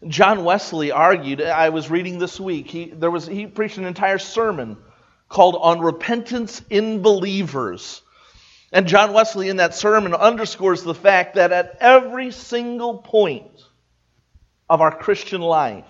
John 0.07 0.45
Wesley 0.45 0.93
argued, 0.93 1.43
I 1.43 1.71
was 1.71 1.91
reading 1.91 2.21
this 2.21 2.39
week, 2.39 2.71
he, 2.71 2.87
there 2.87 3.11
was, 3.11 3.27
he 3.27 3.47
preached 3.49 3.79
an 3.79 3.85
entire 3.85 4.19
sermon 4.19 4.77
called 5.29 5.57
On 5.61 5.81
Repentance 5.81 6.63
in 6.71 7.03
Believers. 7.03 8.01
And 8.73 8.87
John 8.87 9.13
Wesley, 9.13 9.49
in 9.49 9.57
that 9.57 9.75
sermon, 9.75 10.15
underscores 10.15 10.85
the 10.85 10.95
fact 10.95 11.35
that 11.35 11.51
at 11.51 11.79
every 11.81 12.31
single 12.31 12.99
point 12.99 13.51
of 14.71 14.81
our 14.81 14.97
Christian 14.97 15.41
life, 15.41 15.85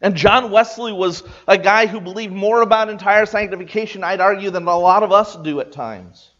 and 0.00 0.14
John 0.14 0.50
Wesley 0.50 0.92
was 0.92 1.24
a 1.46 1.58
guy 1.58 1.86
who 1.86 2.00
believed 2.00 2.32
more 2.32 2.62
about 2.62 2.88
entire 2.88 3.26
sanctification, 3.26 4.04
I'd 4.04 4.20
argue, 4.20 4.50
than 4.50 4.66
a 4.66 4.78
lot 4.78 5.02
of 5.02 5.10
us 5.10 5.36
do 5.36 5.60
at 5.60 5.72
times. 5.72 6.30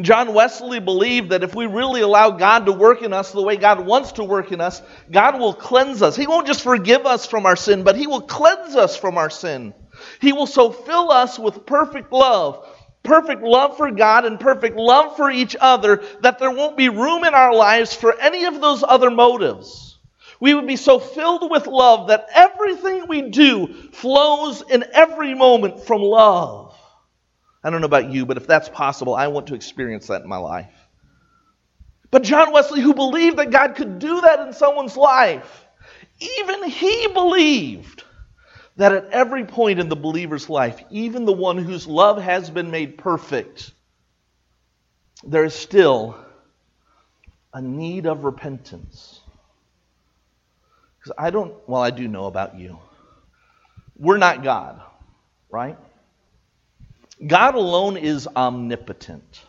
John 0.00 0.34
Wesley 0.34 0.78
believed 0.78 1.30
that 1.30 1.42
if 1.42 1.54
we 1.54 1.66
really 1.66 2.02
allow 2.02 2.30
God 2.30 2.66
to 2.66 2.72
work 2.72 3.02
in 3.02 3.12
us 3.12 3.32
the 3.32 3.42
way 3.42 3.56
God 3.56 3.84
wants 3.84 4.12
to 4.12 4.24
work 4.24 4.52
in 4.52 4.60
us, 4.60 4.80
God 5.10 5.40
will 5.40 5.52
cleanse 5.52 6.00
us. 6.00 6.14
He 6.14 6.26
won't 6.26 6.46
just 6.46 6.62
forgive 6.62 7.06
us 7.06 7.26
from 7.26 7.44
our 7.44 7.56
sin, 7.56 7.82
but 7.82 7.96
He 7.96 8.06
will 8.06 8.20
cleanse 8.20 8.76
us 8.76 8.96
from 8.96 9.18
our 9.18 9.30
sin. 9.30 9.74
He 10.20 10.32
will 10.32 10.46
so 10.46 10.70
fill 10.70 11.10
us 11.10 11.38
with 11.38 11.66
perfect 11.66 12.12
love, 12.12 12.66
perfect 13.02 13.42
love 13.42 13.76
for 13.76 13.90
God 13.90 14.24
and 14.24 14.38
perfect 14.38 14.76
love 14.76 15.16
for 15.16 15.30
each 15.30 15.56
other, 15.60 16.02
that 16.20 16.38
there 16.38 16.52
won't 16.52 16.76
be 16.76 16.88
room 16.88 17.24
in 17.24 17.34
our 17.34 17.54
lives 17.54 17.92
for 17.92 18.18
any 18.18 18.44
of 18.44 18.60
those 18.60 18.84
other 18.86 19.10
motives. 19.10 19.89
We 20.40 20.54
would 20.54 20.66
be 20.66 20.76
so 20.76 20.98
filled 20.98 21.50
with 21.50 21.66
love 21.66 22.08
that 22.08 22.26
everything 22.34 23.06
we 23.06 23.22
do 23.30 23.66
flows 23.92 24.62
in 24.62 24.84
every 24.92 25.34
moment 25.34 25.84
from 25.84 26.00
love. 26.00 26.74
I 27.62 27.68
don't 27.68 27.82
know 27.82 27.86
about 27.86 28.10
you, 28.10 28.24
but 28.24 28.38
if 28.38 28.46
that's 28.46 28.70
possible, 28.70 29.14
I 29.14 29.28
want 29.28 29.48
to 29.48 29.54
experience 29.54 30.06
that 30.06 30.22
in 30.22 30.28
my 30.28 30.38
life. 30.38 30.72
But 32.10 32.22
John 32.22 32.52
Wesley, 32.52 32.80
who 32.80 32.94
believed 32.94 33.36
that 33.36 33.50
God 33.50 33.76
could 33.76 33.98
do 33.98 34.22
that 34.22 34.40
in 34.40 34.54
someone's 34.54 34.96
life, 34.96 35.66
even 36.38 36.64
he 36.64 37.08
believed 37.08 38.04
that 38.76 38.92
at 38.92 39.10
every 39.10 39.44
point 39.44 39.78
in 39.78 39.90
the 39.90 39.96
believer's 39.96 40.48
life, 40.48 40.82
even 40.90 41.26
the 41.26 41.32
one 41.32 41.58
whose 41.58 41.86
love 41.86 42.20
has 42.20 42.48
been 42.48 42.70
made 42.70 42.96
perfect, 42.96 43.72
there 45.22 45.44
is 45.44 45.54
still 45.54 46.16
a 47.52 47.60
need 47.60 48.06
of 48.06 48.24
repentance. 48.24 49.19
Because 51.00 51.16
I 51.16 51.30
don't, 51.30 51.54
well, 51.66 51.82
I 51.82 51.90
do 51.90 52.06
know 52.06 52.26
about 52.26 52.58
you. 52.58 52.78
We're 53.96 54.18
not 54.18 54.42
God, 54.42 54.82
right? 55.50 55.78
God 57.26 57.54
alone 57.54 57.96
is 57.96 58.28
omnipotent. 58.28 59.40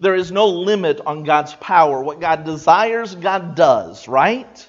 There 0.00 0.14
is 0.16 0.32
no 0.32 0.48
limit 0.48 1.00
on 1.00 1.22
God's 1.22 1.54
power. 1.54 2.02
What 2.02 2.20
God 2.20 2.44
desires, 2.44 3.14
God 3.14 3.54
does, 3.54 4.08
right? 4.08 4.68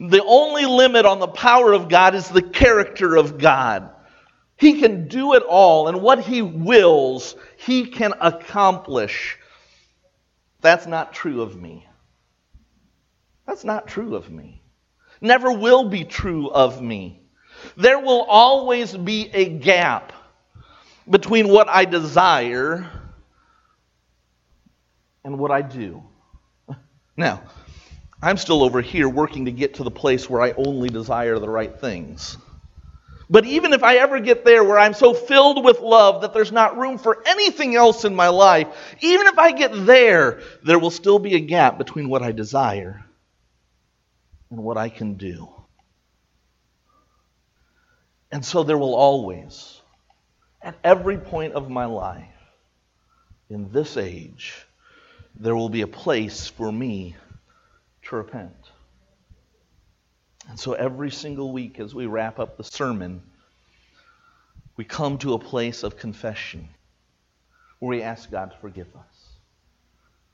The 0.00 0.24
only 0.24 0.66
limit 0.66 1.06
on 1.06 1.20
the 1.20 1.28
power 1.28 1.72
of 1.72 1.88
God 1.88 2.14
is 2.16 2.28
the 2.28 2.42
character 2.42 3.16
of 3.16 3.38
God. 3.38 3.90
He 4.56 4.80
can 4.80 5.06
do 5.06 5.34
it 5.34 5.42
all, 5.42 5.88
and 5.88 6.00
what 6.00 6.20
He 6.20 6.42
wills, 6.42 7.36
He 7.58 7.86
can 7.86 8.14
accomplish. 8.20 9.38
That's 10.60 10.86
not 10.86 11.12
true 11.12 11.42
of 11.42 11.60
me. 11.60 11.86
That's 13.46 13.64
not 13.64 13.86
true 13.86 14.16
of 14.16 14.30
me. 14.30 14.62
Never 15.26 15.50
will 15.50 15.88
be 15.88 16.04
true 16.04 16.48
of 16.48 16.80
me. 16.80 17.20
There 17.76 17.98
will 17.98 18.22
always 18.22 18.96
be 18.96 19.28
a 19.34 19.48
gap 19.48 20.12
between 21.10 21.48
what 21.48 21.68
I 21.68 21.84
desire 21.84 22.88
and 25.24 25.38
what 25.38 25.50
I 25.50 25.62
do. 25.62 26.02
Now, 27.18 27.42
I'm 28.22 28.36
still 28.36 28.62
over 28.62 28.82
here 28.82 29.08
working 29.08 29.46
to 29.46 29.50
get 29.50 29.74
to 29.74 29.84
the 29.84 29.90
place 29.90 30.28
where 30.28 30.42
I 30.42 30.52
only 30.52 30.90
desire 30.90 31.38
the 31.38 31.48
right 31.48 31.74
things. 31.80 32.36
But 33.30 33.46
even 33.46 33.72
if 33.72 33.82
I 33.82 33.96
ever 33.96 34.20
get 34.20 34.44
there 34.44 34.62
where 34.62 34.78
I'm 34.78 34.92
so 34.92 35.14
filled 35.14 35.64
with 35.64 35.80
love 35.80 36.20
that 36.20 36.34
there's 36.34 36.52
not 36.52 36.76
room 36.76 36.98
for 36.98 37.22
anything 37.26 37.74
else 37.74 38.04
in 38.04 38.14
my 38.14 38.28
life, 38.28 38.68
even 39.00 39.26
if 39.28 39.38
I 39.38 39.52
get 39.52 39.86
there, 39.86 40.42
there 40.62 40.78
will 40.78 40.90
still 40.90 41.18
be 41.18 41.34
a 41.36 41.40
gap 41.40 41.78
between 41.78 42.10
what 42.10 42.22
I 42.22 42.32
desire 42.32 43.05
and 44.50 44.62
what 44.62 44.76
I 44.76 44.88
can 44.88 45.14
do. 45.14 45.48
And 48.32 48.44
so 48.44 48.62
there 48.62 48.78
will 48.78 48.94
always, 48.94 49.80
at 50.62 50.76
every 50.82 51.18
point 51.18 51.54
of 51.54 51.70
my 51.70 51.84
life, 51.86 52.24
in 53.48 53.70
this 53.70 53.96
age, 53.96 54.54
there 55.38 55.54
will 55.54 55.68
be 55.68 55.82
a 55.82 55.86
place 55.86 56.48
for 56.48 56.70
me 56.72 57.14
to 58.02 58.16
repent. 58.16 58.52
And 60.48 60.58
so 60.58 60.72
every 60.72 61.10
single 61.10 61.52
week 61.52 61.78
as 61.80 61.94
we 61.94 62.06
wrap 62.06 62.38
up 62.38 62.56
the 62.56 62.64
sermon, 62.64 63.22
we 64.76 64.84
come 64.84 65.18
to 65.18 65.34
a 65.34 65.38
place 65.38 65.82
of 65.82 65.96
confession 65.96 66.68
where 67.78 67.90
we 67.90 68.02
ask 68.02 68.30
God 68.30 68.50
to 68.50 68.56
forgive 68.58 68.88
us. 68.96 69.28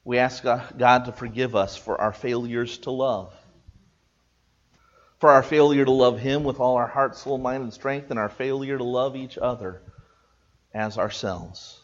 We 0.04 0.18
ask 0.18 0.42
God 0.42 1.04
to 1.04 1.12
forgive 1.12 1.54
us 1.54 1.76
for 1.76 2.00
our 2.00 2.12
failures 2.12 2.78
to 2.78 2.90
love, 2.90 3.32
for 5.22 5.30
our 5.30 5.44
failure 5.44 5.84
to 5.84 5.90
love 5.92 6.18
Him 6.18 6.42
with 6.42 6.58
all 6.58 6.74
our 6.74 6.88
heart, 6.88 7.14
soul, 7.14 7.38
mind, 7.38 7.62
and 7.62 7.72
strength, 7.72 8.10
and 8.10 8.18
our 8.18 8.28
failure 8.28 8.76
to 8.76 8.82
love 8.82 9.14
each 9.14 9.38
other 9.38 9.80
as 10.74 10.98
ourselves. 10.98 11.78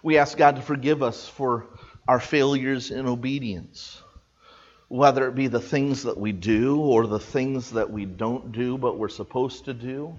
We 0.00 0.16
ask 0.16 0.38
God 0.38 0.54
to 0.54 0.62
forgive 0.62 1.02
us 1.02 1.26
for 1.28 1.66
our 2.06 2.20
failures 2.20 2.92
in 2.92 3.08
obedience, 3.08 4.00
whether 4.86 5.26
it 5.26 5.34
be 5.34 5.48
the 5.48 5.58
things 5.58 6.04
that 6.04 6.16
we 6.16 6.30
do 6.30 6.78
or 6.78 7.08
the 7.08 7.18
things 7.18 7.72
that 7.72 7.90
we 7.90 8.04
don't 8.04 8.52
do 8.52 8.78
but 8.78 8.96
we're 8.96 9.08
supposed 9.08 9.64
to 9.64 9.74
do, 9.74 10.16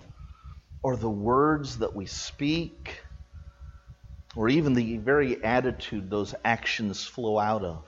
or 0.84 0.98
the 0.98 1.10
words 1.10 1.78
that 1.78 1.96
we 1.96 2.08
speak 2.08 3.00
or 4.36 4.50
even 4.50 4.74
the 4.74 4.98
very 4.98 5.42
attitude 5.42 6.10
those 6.10 6.36
actions 6.44 7.06
flow 7.06 7.40
out 7.40 7.64
of. 7.64 7.86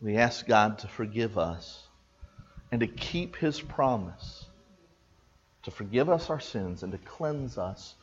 We 0.00 0.16
ask 0.16 0.44
God 0.44 0.80
to 0.80 0.88
forgive 0.88 1.38
us 1.38 1.86
and 2.70 2.80
to 2.80 2.86
keep 2.86 3.36
His 3.36 3.60
promise 3.60 4.46
to 5.62 5.70
forgive 5.70 6.08
us 6.08 6.30
our 6.30 6.40
sins 6.40 6.82
and 6.82 6.92
to 6.92 6.98
cleanse 6.98 7.58
us 7.58 7.94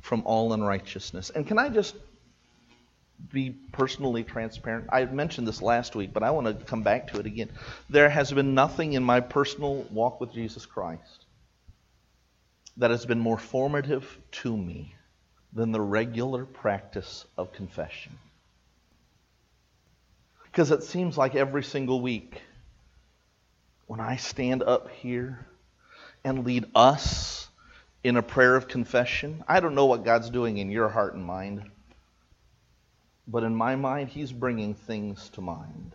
from 0.00 0.22
all 0.24 0.52
unrighteousness. 0.52 1.30
And 1.30 1.46
can 1.46 1.58
I 1.58 1.68
just 1.68 1.94
be 3.32 3.50
personally 3.72 4.24
transparent? 4.24 4.88
I 4.92 5.04
mentioned 5.04 5.46
this 5.46 5.62
last 5.62 5.94
week, 5.94 6.12
but 6.12 6.22
I 6.22 6.30
want 6.30 6.46
to 6.46 6.64
come 6.64 6.82
back 6.82 7.08
to 7.08 7.20
it 7.20 7.26
again. 7.26 7.50
There 7.88 8.08
has 8.08 8.32
been 8.32 8.54
nothing 8.54 8.94
in 8.94 9.02
my 9.02 9.20
personal 9.20 9.82
walk 9.90 10.20
with 10.20 10.32
Jesus 10.32 10.66
Christ 10.66 11.24
that 12.76 12.90
has 12.90 13.06
been 13.06 13.20
more 13.20 13.38
formative 13.38 14.18
to 14.30 14.56
me 14.56 14.94
than 15.52 15.72
the 15.72 15.80
regular 15.80 16.44
practice 16.44 17.24
of 17.38 17.52
confession. 17.52 18.18
Because 20.44 20.70
it 20.70 20.82
seems 20.82 21.16
like 21.16 21.34
every 21.34 21.62
single 21.62 22.00
week, 22.00 22.40
when 23.86 24.00
I 24.00 24.16
stand 24.16 24.62
up 24.62 24.90
here 24.90 25.46
and 26.24 26.44
lead 26.44 26.66
us 26.74 27.48
in 28.02 28.16
a 28.16 28.22
prayer 28.22 28.56
of 28.56 28.68
confession, 28.68 29.44
I 29.48 29.60
don't 29.60 29.74
know 29.74 29.86
what 29.86 30.04
God's 30.04 30.30
doing 30.30 30.58
in 30.58 30.70
your 30.70 30.88
heart 30.88 31.14
and 31.14 31.24
mind, 31.24 31.70
but 33.28 33.42
in 33.42 33.54
my 33.54 33.76
mind, 33.76 34.08
He's 34.08 34.32
bringing 34.32 34.74
things 34.74 35.28
to 35.30 35.40
mind. 35.40 35.94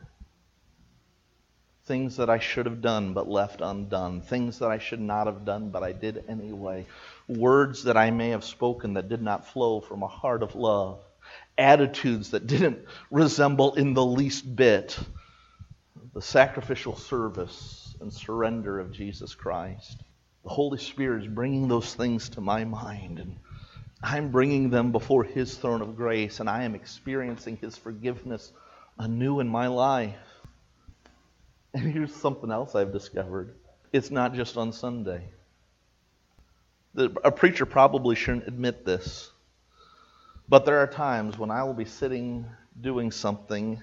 Things 1.85 2.17
that 2.17 2.29
I 2.29 2.39
should 2.39 2.65
have 2.65 2.81
done 2.81 3.13
but 3.13 3.27
left 3.27 3.59
undone. 3.61 4.21
Things 4.21 4.59
that 4.59 4.69
I 4.69 4.77
should 4.77 5.01
not 5.01 5.27
have 5.27 5.43
done 5.45 5.69
but 5.69 5.83
I 5.83 5.91
did 5.91 6.23
anyway 6.29 6.85
words 7.27 7.83
that 7.83 7.97
I 7.97 8.11
may 8.11 8.29
have 8.29 8.43
spoken 8.43 8.93
that 8.93 9.09
did 9.09 9.21
not 9.21 9.47
flow 9.47 9.79
from 9.79 10.03
a 10.03 10.07
heart 10.07 10.43
of 10.43 10.55
love, 10.55 10.99
attitudes 11.57 12.31
that 12.31 12.47
didn't 12.47 12.85
resemble 13.09 13.75
in 13.75 13.93
the 13.93 14.05
least 14.05 14.55
bit 14.55 14.97
the 16.13 16.21
sacrificial 16.21 16.95
service 16.95 17.80
and 18.01 18.11
surrender 18.11 18.79
of 18.79 18.91
Jesus 18.91 19.35
Christ. 19.35 20.03
The 20.43 20.49
Holy 20.49 20.79
Spirit 20.79 21.23
is 21.23 21.27
bringing 21.27 21.67
those 21.67 21.93
things 21.93 22.29
to 22.29 22.41
my 22.41 22.63
mind, 22.65 23.19
and 23.19 23.37
I'm 24.01 24.31
bringing 24.31 24.69
them 24.69 24.91
before 24.91 25.23
His 25.23 25.55
throne 25.55 25.81
of 25.81 25.95
grace, 25.95 26.39
and 26.39 26.49
I 26.49 26.63
am 26.63 26.75
experiencing 26.75 27.57
His 27.57 27.77
forgiveness 27.77 28.51
anew 28.97 29.39
in 29.39 29.47
my 29.47 29.67
life. 29.67 30.15
And 31.73 31.93
here's 31.93 32.13
something 32.13 32.51
else 32.51 32.75
I've 32.75 32.91
discovered 32.91 33.55
it's 33.93 34.11
not 34.11 34.33
just 34.33 34.57
on 34.57 34.73
Sunday. 34.73 35.29
A 36.95 37.31
preacher 37.31 37.65
probably 37.65 38.15
shouldn't 38.15 38.47
admit 38.47 38.85
this, 38.85 39.31
but 40.49 40.65
there 40.65 40.79
are 40.79 40.87
times 40.87 41.37
when 41.37 41.51
I 41.51 41.63
will 41.63 41.73
be 41.73 41.85
sitting 41.85 42.45
doing 42.79 43.11
something 43.11 43.81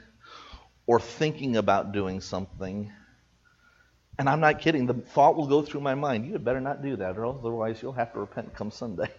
or 0.86 1.00
thinking 1.00 1.56
about 1.56 1.92
doing 1.92 2.20
something, 2.20 2.92
and 4.18 4.28
I'm 4.28 4.40
not 4.40 4.60
kidding, 4.60 4.86
the 4.86 4.94
thought 4.94 5.36
will 5.36 5.46
go 5.46 5.62
through 5.62 5.80
my 5.80 5.94
mind, 5.94 6.26
you 6.26 6.32
had 6.32 6.44
better 6.44 6.60
not 6.60 6.82
do 6.82 6.96
that, 6.96 7.16
or 7.16 7.26
otherwise 7.26 7.80
you'll 7.80 7.92
have 7.92 8.12
to 8.14 8.20
repent 8.20 8.54
come 8.54 8.70
Sunday. 8.70 9.10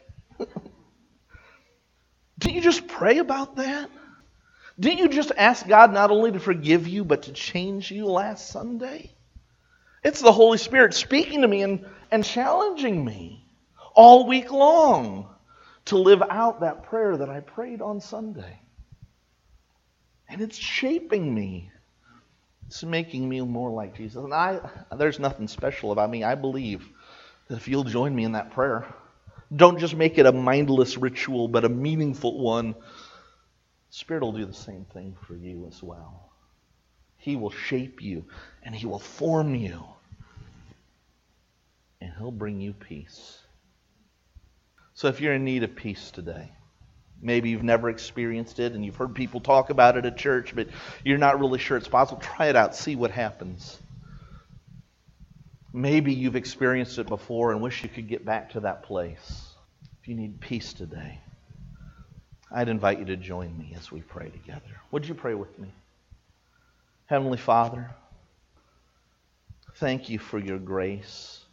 Didn't 2.40 2.56
you 2.56 2.62
just 2.62 2.88
pray 2.88 3.20
about 3.20 3.58
that? 3.58 3.90
Didn't 4.80 5.00
you 5.00 5.10
just 5.10 5.32
ask 5.38 5.68
God 5.68 5.94
not 5.94 6.12
only 6.12 6.32
to 6.32 6.40
forgive 6.40 6.88
you, 6.88 7.04
but 7.04 7.24
to 7.24 7.34
change 7.34 7.92
you 7.92 8.06
last 8.06 8.50
Sunday? 8.50 9.12
It's 10.04 10.22
the 10.22 10.32
Holy 10.32 10.58
Spirit 10.58 10.94
speaking 10.94 11.42
to 11.42 11.48
me 11.48 11.64
and, 11.64 11.86
and 12.12 12.24
challenging 12.24 13.04
me 13.04 13.46
all 13.94 14.28
week 14.28 14.52
long 14.52 15.28
to 15.86 15.98
live 15.98 16.24
out 16.30 16.62
that 16.62 16.84
prayer 16.84 17.18
that 17.18 17.30
I 17.30 17.42
prayed 17.42 17.82
on 17.82 18.00
Sunday. 18.00 18.60
And 20.30 20.42
it's 20.42 20.58
shaping 20.58 21.34
me. 21.34 21.72
It's 22.70 22.84
making 22.84 23.28
me 23.28 23.42
more 23.42 23.72
like 23.72 23.96
Jesus. 23.96 24.24
And 24.24 24.32
I 24.32 24.60
there's 24.96 25.18
nothing 25.18 25.48
special 25.48 25.92
about 25.92 26.08
me. 26.08 26.24
I 26.24 26.36
believe 26.36 26.88
that 27.48 27.56
if 27.56 27.68
you'll 27.68 27.84
join 27.84 28.14
me 28.14 28.26
in 28.26 28.34
that 28.34 28.52
prayer, 28.52 28.86
don't 29.56 29.80
just 29.80 29.96
make 29.96 30.20
it 30.20 30.28
a 30.28 30.32
mindless 30.32 30.96
ritual, 30.96 31.48
but 31.48 31.66
a 31.66 31.70
meaningful 31.70 32.40
one. 32.40 32.76
Spirit 33.90 34.22
will 34.22 34.34
do 34.34 34.46
the 34.46 34.54
same 34.54 34.86
thing 34.86 35.18
for 35.26 35.34
you 35.34 35.66
as 35.68 35.82
well. 35.82 36.32
He 37.18 37.36
will 37.36 37.50
shape 37.50 38.04
you 38.04 38.26
and 38.62 38.76
he 38.76 38.86
will 38.86 39.00
form 39.00 39.56
you. 39.56 39.84
And 42.00 42.14
he'll 42.20 42.30
bring 42.30 42.62
you 42.62 42.74
peace. 42.74 43.40
So 44.94 45.08
if 45.08 45.22
you're 45.22 45.34
in 45.34 45.44
need 45.44 45.64
of 45.64 45.76
peace 45.76 46.12
today, 46.12 46.52
maybe 47.22 47.50
you've 47.50 47.64
never 47.64 47.90
experienced 47.90 48.60
it 48.60 48.74
and 48.74 48.86
you've 48.86 48.96
heard 48.96 49.16
people 49.16 49.42
talk 49.42 49.70
about 49.70 49.98
it 49.98 50.06
at 50.06 50.18
church, 50.18 50.56
but 50.56 50.68
you're 51.04 51.18
not 51.18 51.40
really 51.40 51.60
sure 51.60 51.78
it's 51.78 51.88
possible, 51.88 52.22
try 52.22 52.48
it 52.48 52.56
out, 52.56 52.76
see 52.76 52.96
what 52.96 53.12
happens. 53.12 53.78
Maybe 55.72 56.14
you've 56.14 56.36
experienced 56.36 56.98
it 56.98 57.08
before 57.08 57.52
and 57.52 57.62
wish 57.62 57.84
you 57.84 57.90
could 57.90 58.08
get 58.08 58.26
back 58.26 58.52
to 58.52 58.62
that 58.62 58.84
place. 58.84 59.54
If 60.02 60.08
you 60.08 60.16
need 60.16 60.40
peace 60.40 60.74
today, 60.74 61.20
I'd 62.52 62.70
invite 62.70 63.00
you 63.00 63.06
to 63.06 63.18
join 63.18 63.56
me 63.58 63.76
as 63.78 63.92
we 63.92 64.02
pray 64.02 64.30
together. 64.30 64.82
Would 64.92 65.08
you 65.08 65.14
pray 65.14 65.36
with 65.36 65.58
me? 65.60 65.72
Heavenly 67.06 67.38
Father, 67.38 67.90
thank 69.76 70.10
you 70.10 70.20
for 70.20 70.40
your 70.40 70.58
grace, 70.58 71.44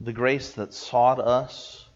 the 0.00 0.12
grace 0.12 0.52
that 0.52 0.74
sought 0.74 1.18
us 1.18 1.87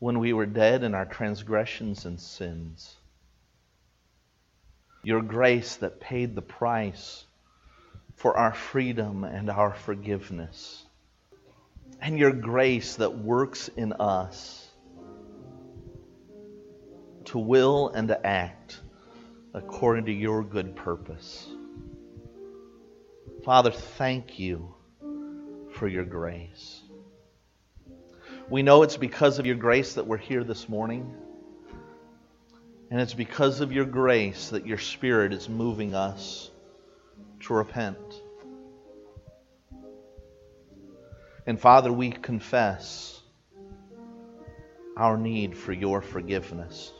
when 0.00 0.18
we 0.18 0.32
were 0.32 0.46
dead 0.46 0.82
in 0.82 0.94
our 0.94 1.04
transgressions 1.04 2.06
and 2.06 2.18
sins. 2.18 2.96
Your 5.04 5.22
grace 5.22 5.76
that 5.76 6.00
paid 6.00 6.34
the 6.34 6.42
price 6.42 7.24
for 8.16 8.36
our 8.36 8.52
freedom 8.52 9.24
and 9.24 9.48
our 9.48 9.72
forgiveness. 9.72 10.84
And 12.00 12.18
your 12.18 12.32
grace 12.32 12.96
that 12.96 13.16
works 13.16 13.68
in 13.68 13.92
us 13.92 14.66
to 17.26 17.38
will 17.38 17.88
and 17.88 18.08
to 18.08 18.26
act 18.26 18.80
according 19.52 20.06
to 20.06 20.12
your 20.12 20.42
good 20.42 20.74
purpose. 20.76 21.46
Father, 23.44 23.70
thank 23.70 24.38
you 24.38 24.74
for 25.72 25.88
your 25.88 26.04
grace. 26.04 26.79
We 28.50 28.62
know 28.64 28.82
it's 28.82 28.96
because 28.96 29.38
of 29.38 29.46
your 29.46 29.54
grace 29.54 29.94
that 29.94 30.08
we're 30.08 30.16
here 30.16 30.42
this 30.42 30.68
morning. 30.68 31.14
And 32.90 33.00
it's 33.00 33.14
because 33.14 33.60
of 33.60 33.72
your 33.72 33.84
grace 33.84 34.48
that 34.48 34.66
your 34.66 34.76
Spirit 34.76 35.32
is 35.32 35.48
moving 35.48 35.94
us 35.94 36.50
to 37.42 37.54
repent. 37.54 37.96
And 41.46 41.60
Father, 41.60 41.92
we 41.92 42.10
confess 42.10 43.20
our 44.96 45.16
need 45.16 45.56
for 45.56 45.72
your 45.72 46.02
forgiveness. 46.02 46.92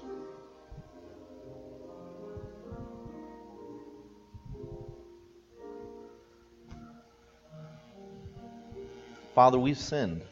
Father, 9.34 9.58
we've 9.58 9.76
sinned. 9.76 10.22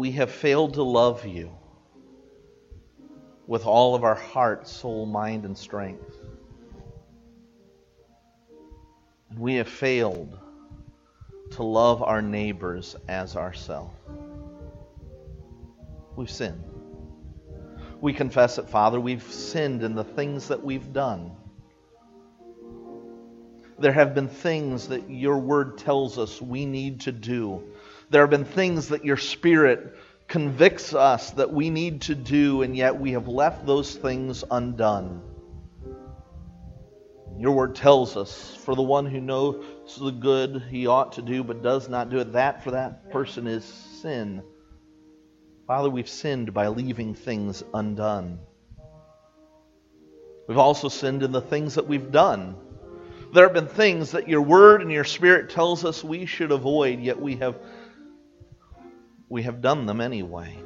We 0.00 0.12
have 0.12 0.30
failed 0.30 0.72
to 0.72 0.82
love 0.82 1.26
you 1.26 1.54
with 3.46 3.66
all 3.66 3.94
of 3.94 4.02
our 4.02 4.14
heart, 4.14 4.66
soul, 4.66 5.04
mind, 5.04 5.44
and 5.44 5.58
strength. 5.58 6.16
We 9.36 9.56
have 9.56 9.68
failed 9.68 10.38
to 11.50 11.62
love 11.62 12.02
our 12.02 12.22
neighbors 12.22 12.96
as 13.08 13.36
ourselves. 13.36 13.94
We've 16.16 16.30
sinned. 16.30 16.64
We 18.00 18.14
confess 18.14 18.56
it, 18.56 18.70
Father. 18.70 18.98
We've 18.98 19.22
sinned 19.22 19.82
in 19.82 19.94
the 19.94 20.04
things 20.04 20.48
that 20.48 20.64
we've 20.64 20.94
done. 20.94 21.32
There 23.78 23.92
have 23.92 24.14
been 24.14 24.28
things 24.28 24.88
that 24.88 25.10
your 25.10 25.36
word 25.36 25.76
tells 25.76 26.18
us 26.18 26.40
we 26.40 26.64
need 26.64 27.00
to 27.00 27.12
do. 27.12 27.69
There 28.10 28.22
have 28.22 28.30
been 28.30 28.44
things 28.44 28.88
that 28.88 29.04
your 29.04 29.16
spirit 29.16 29.96
convicts 30.26 30.94
us 30.94 31.30
that 31.32 31.52
we 31.52 31.70
need 31.70 32.02
to 32.02 32.16
do, 32.16 32.62
and 32.62 32.76
yet 32.76 33.00
we 33.00 33.12
have 33.12 33.28
left 33.28 33.66
those 33.66 33.94
things 33.94 34.42
undone. 34.50 35.22
Your 37.38 37.52
word 37.52 37.76
tells 37.76 38.16
us, 38.16 38.54
for 38.64 38.74
the 38.74 38.82
one 38.82 39.06
who 39.06 39.20
knows 39.20 39.64
the 39.96 40.10
good 40.10 40.64
he 40.70 40.86
ought 40.88 41.12
to 41.12 41.22
do 41.22 41.42
but 41.44 41.62
does 41.62 41.88
not 41.88 42.10
do 42.10 42.18
it, 42.18 42.32
that 42.32 42.64
for 42.64 42.72
that 42.72 43.10
person 43.10 43.46
is 43.46 43.64
sin. 43.64 44.42
Father, 45.66 45.88
we've 45.88 46.08
sinned 46.08 46.52
by 46.52 46.66
leaving 46.66 47.14
things 47.14 47.62
undone. 47.72 48.40
We've 50.48 50.58
also 50.58 50.88
sinned 50.88 51.22
in 51.22 51.30
the 51.30 51.40
things 51.40 51.76
that 51.76 51.86
we've 51.86 52.10
done. 52.10 52.56
There 53.32 53.44
have 53.44 53.54
been 53.54 53.68
things 53.68 54.10
that 54.10 54.28
your 54.28 54.42
word 54.42 54.82
and 54.82 54.90
your 54.90 55.04
spirit 55.04 55.50
tells 55.50 55.84
us 55.84 56.02
we 56.02 56.26
should 56.26 56.50
avoid, 56.50 56.98
yet 56.98 57.20
we 57.20 57.36
have 57.36 57.56
we 59.30 59.44
have 59.44 59.62
done 59.62 59.86
them 59.86 60.00
anyway. 60.00 60.58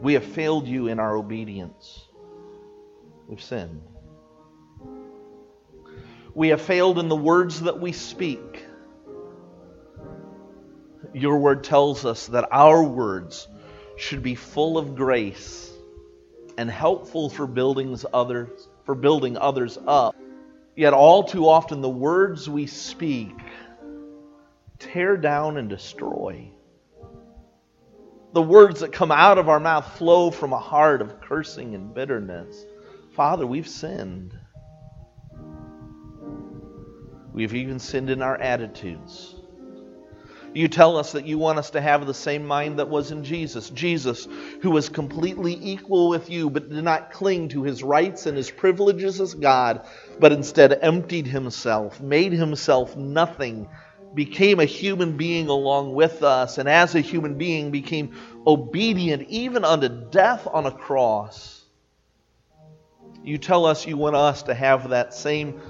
We 0.00 0.14
have 0.14 0.24
failed 0.24 0.66
you 0.66 0.88
in 0.88 0.98
our 0.98 1.14
obedience. 1.14 2.08
We've 3.28 3.42
sinned. 3.42 3.82
We 6.34 6.48
have 6.48 6.60
failed 6.60 6.98
in 6.98 7.08
the 7.08 7.16
words 7.16 7.60
that 7.60 7.78
we 7.78 7.92
speak. 7.92 8.64
Your 11.12 11.38
word 11.38 11.62
tells 11.62 12.04
us 12.04 12.26
that 12.28 12.48
our 12.50 12.82
words 12.82 13.48
should 13.96 14.22
be 14.22 14.34
full 14.34 14.78
of 14.78 14.96
grace 14.96 15.70
and 16.58 16.70
helpful 16.70 17.28
for 17.28 17.46
building 17.46 17.98
others 18.12 18.68
for 18.84 18.94
building 18.94 19.36
others 19.36 19.78
up. 19.86 20.16
Yet 20.74 20.94
all 20.94 21.24
too 21.24 21.48
often 21.48 21.80
the 21.80 21.88
words 21.88 22.48
we 22.48 22.66
speak 22.66 23.34
tear 24.78 25.16
down 25.16 25.56
and 25.56 25.68
destroy. 25.68 26.50
The 28.32 28.42
words 28.42 28.80
that 28.80 28.92
come 28.92 29.10
out 29.10 29.38
of 29.38 29.48
our 29.48 29.60
mouth 29.60 29.96
flow 29.96 30.30
from 30.30 30.52
a 30.52 30.58
heart 30.58 31.00
of 31.00 31.20
cursing 31.20 31.74
and 31.74 31.94
bitterness. 31.94 32.64
Father, 33.14 33.46
we've 33.46 33.68
sinned. 33.68 34.38
We've 37.32 37.54
even 37.54 37.78
sinned 37.78 38.10
in 38.10 38.22
our 38.22 38.36
attitudes. 38.36 39.36
You 40.56 40.68
tell 40.68 40.96
us 40.96 41.12
that 41.12 41.26
you 41.26 41.36
want 41.36 41.58
us 41.58 41.68
to 41.70 41.82
have 41.82 42.06
the 42.06 42.14
same 42.14 42.46
mind 42.46 42.78
that 42.78 42.88
was 42.88 43.10
in 43.10 43.24
Jesus. 43.24 43.68
Jesus, 43.68 44.26
who 44.62 44.70
was 44.70 44.88
completely 44.88 45.58
equal 45.60 46.08
with 46.08 46.30
you, 46.30 46.48
but 46.48 46.70
did 46.70 46.82
not 46.82 47.12
cling 47.12 47.50
to 47.50 47.62
his 47.62 47.82
rights 47.82 48.24
and 48.24 48.38
his 48.38 48.50
privileges 48.50 49.20
as 49.20 49.34
God, 49.34 49.86
but 50.18 50.32
instead 50.32 50.78
emptied 50.80 51.26
himself, 51.26 52.00
made 52.00 52.32
himself 52.32 52.96
nothing, 52.96 53.68
became 54.16 54.58
a 54.58 54.64
human 54.64 55.16
being 55.16 55.48
along 55.48 55.94
with 55.94 56.24
us, 56.24 56.58
and 56.58 56.68
as 56.68 56.94
a 56.96 57.00
human 57.00 57.36
being 57.36 57.70
became 57.70 58.16
obedient 58.46 59.28
even 59.28 59.64
unto 59.64 59.88
death 59.88 60.48
on 60.50 60.66
a 60.66 60.72
cross. 60.72 61.62
You 63.22 63.38
tell 63.38 63.66
us 63.66 63.86
you 63.86 63.96
want 63.96 64.16
us 64.16 64.44
to 64.44 64.54
have 64.54 64.88
that 64.90 65.12
same 65.12 65.60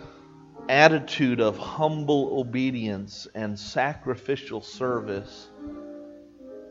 attitude 0.69 1.41
of 1.41 1.59
humble 1.59 2.39
obedience 2.39 3.27
and 3.35 3.59
sacrificial 3.59 4.63
service. 4.63 5.49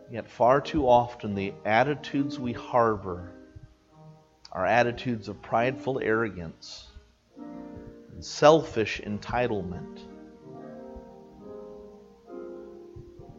Yet, 0.10 0.30
far 0.30 0.62
too 0.62 0.88
often, 0.88 1.36
the 1.36 1.54
attitudes 1.66 2.40
we 2.40 2.54
harbor 2.54 3.34
are 4.52 4.66
attitudes 4.66 5.28
of 5.28 5.42
prideful 5.42 6.00
arrogance 6.02 6.88
and 8.14 8.24
selfish 8.24 9.02
entitlement. 9.02 10.14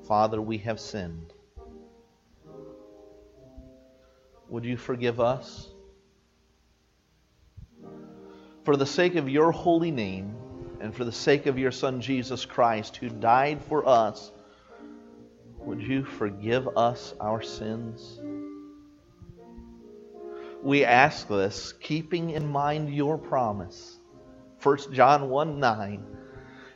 Father, 0.06 0.40
we 0.40 0.58
have 0.58 0.78
sinned. 0.78 1.32
Would 4.48 4.64
you 4.64 4.76
forgive 4.76 5.20
us? 5.20 5.68
For 8.64 8.76
the 8.76 8.86
sake 8.86 9.16
of 9.16 9.28
your 9.28 9.50
holy 9.50 9.90
name, 9.90 10.36
and 10.80 10.94
for 10.94 11.04
the 11.04 11.12
sake 11.12 11.46
of 11.46 11.58
your 11.58 11.72
Son 11.72 12.00
Jesus 12.00 12.44
Christ, 12.44 12.96
who 12.96 13.08
died 13.08 13.62
for 13.62 13.88
us, 13.88 14.30
would 15.58 15.82
you 15.82 16.04
forgive 16.04 16.68
us 16.76 17.14
our 17.20 17.42
sins? 17.42 18.20
We 20.62 20.84
ask 20.84 21.26
this 21.28 21.72
keeping 21.72 22.30
in 22.30 22.46
mind 22.46 22.94
your 22.94 23.18
promise. 23.18 23.98
1 24.62 24.92
John 24.92 25.28
1 25.28 25.58
9. 25.58 26.04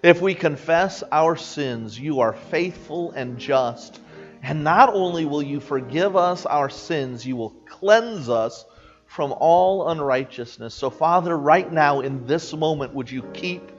If 0.02 0.20
we 0.20 0.34
confess 0.34 1.02
our 1.12 1.36
sins, 1.36 1.98
you 1.98 2.20
are 2.20 2.32
faithful 2.32 3.12
and 3.12 3.38
just. 3.38 4.00
And 4.42 4.64
not 4.64 4.94
only 4.94 5.26
will 5.26 5.42
you 5.42 5.60
forgive 5.60 6.16
us 6.16 6.46
our 6.46 6.70
sins, 6.70 7.26
you 7.26 7.36
will 7.36 7.50
cleanse 7.68 8.28
us 8.28 8.64
from 9.06 9.34
all 9.36 9.88
unrighteousness. 9.88 10.74
So, 10.74 10.88
Father, 10.88 11.36
right 11.36 11.70
now 11.70 12.00
in 12.00 12.26
this 12.26 12.54
moment, 12.54 12.94
would 12.94 13.10
you 13.10 13.22
keep 13.34 13.70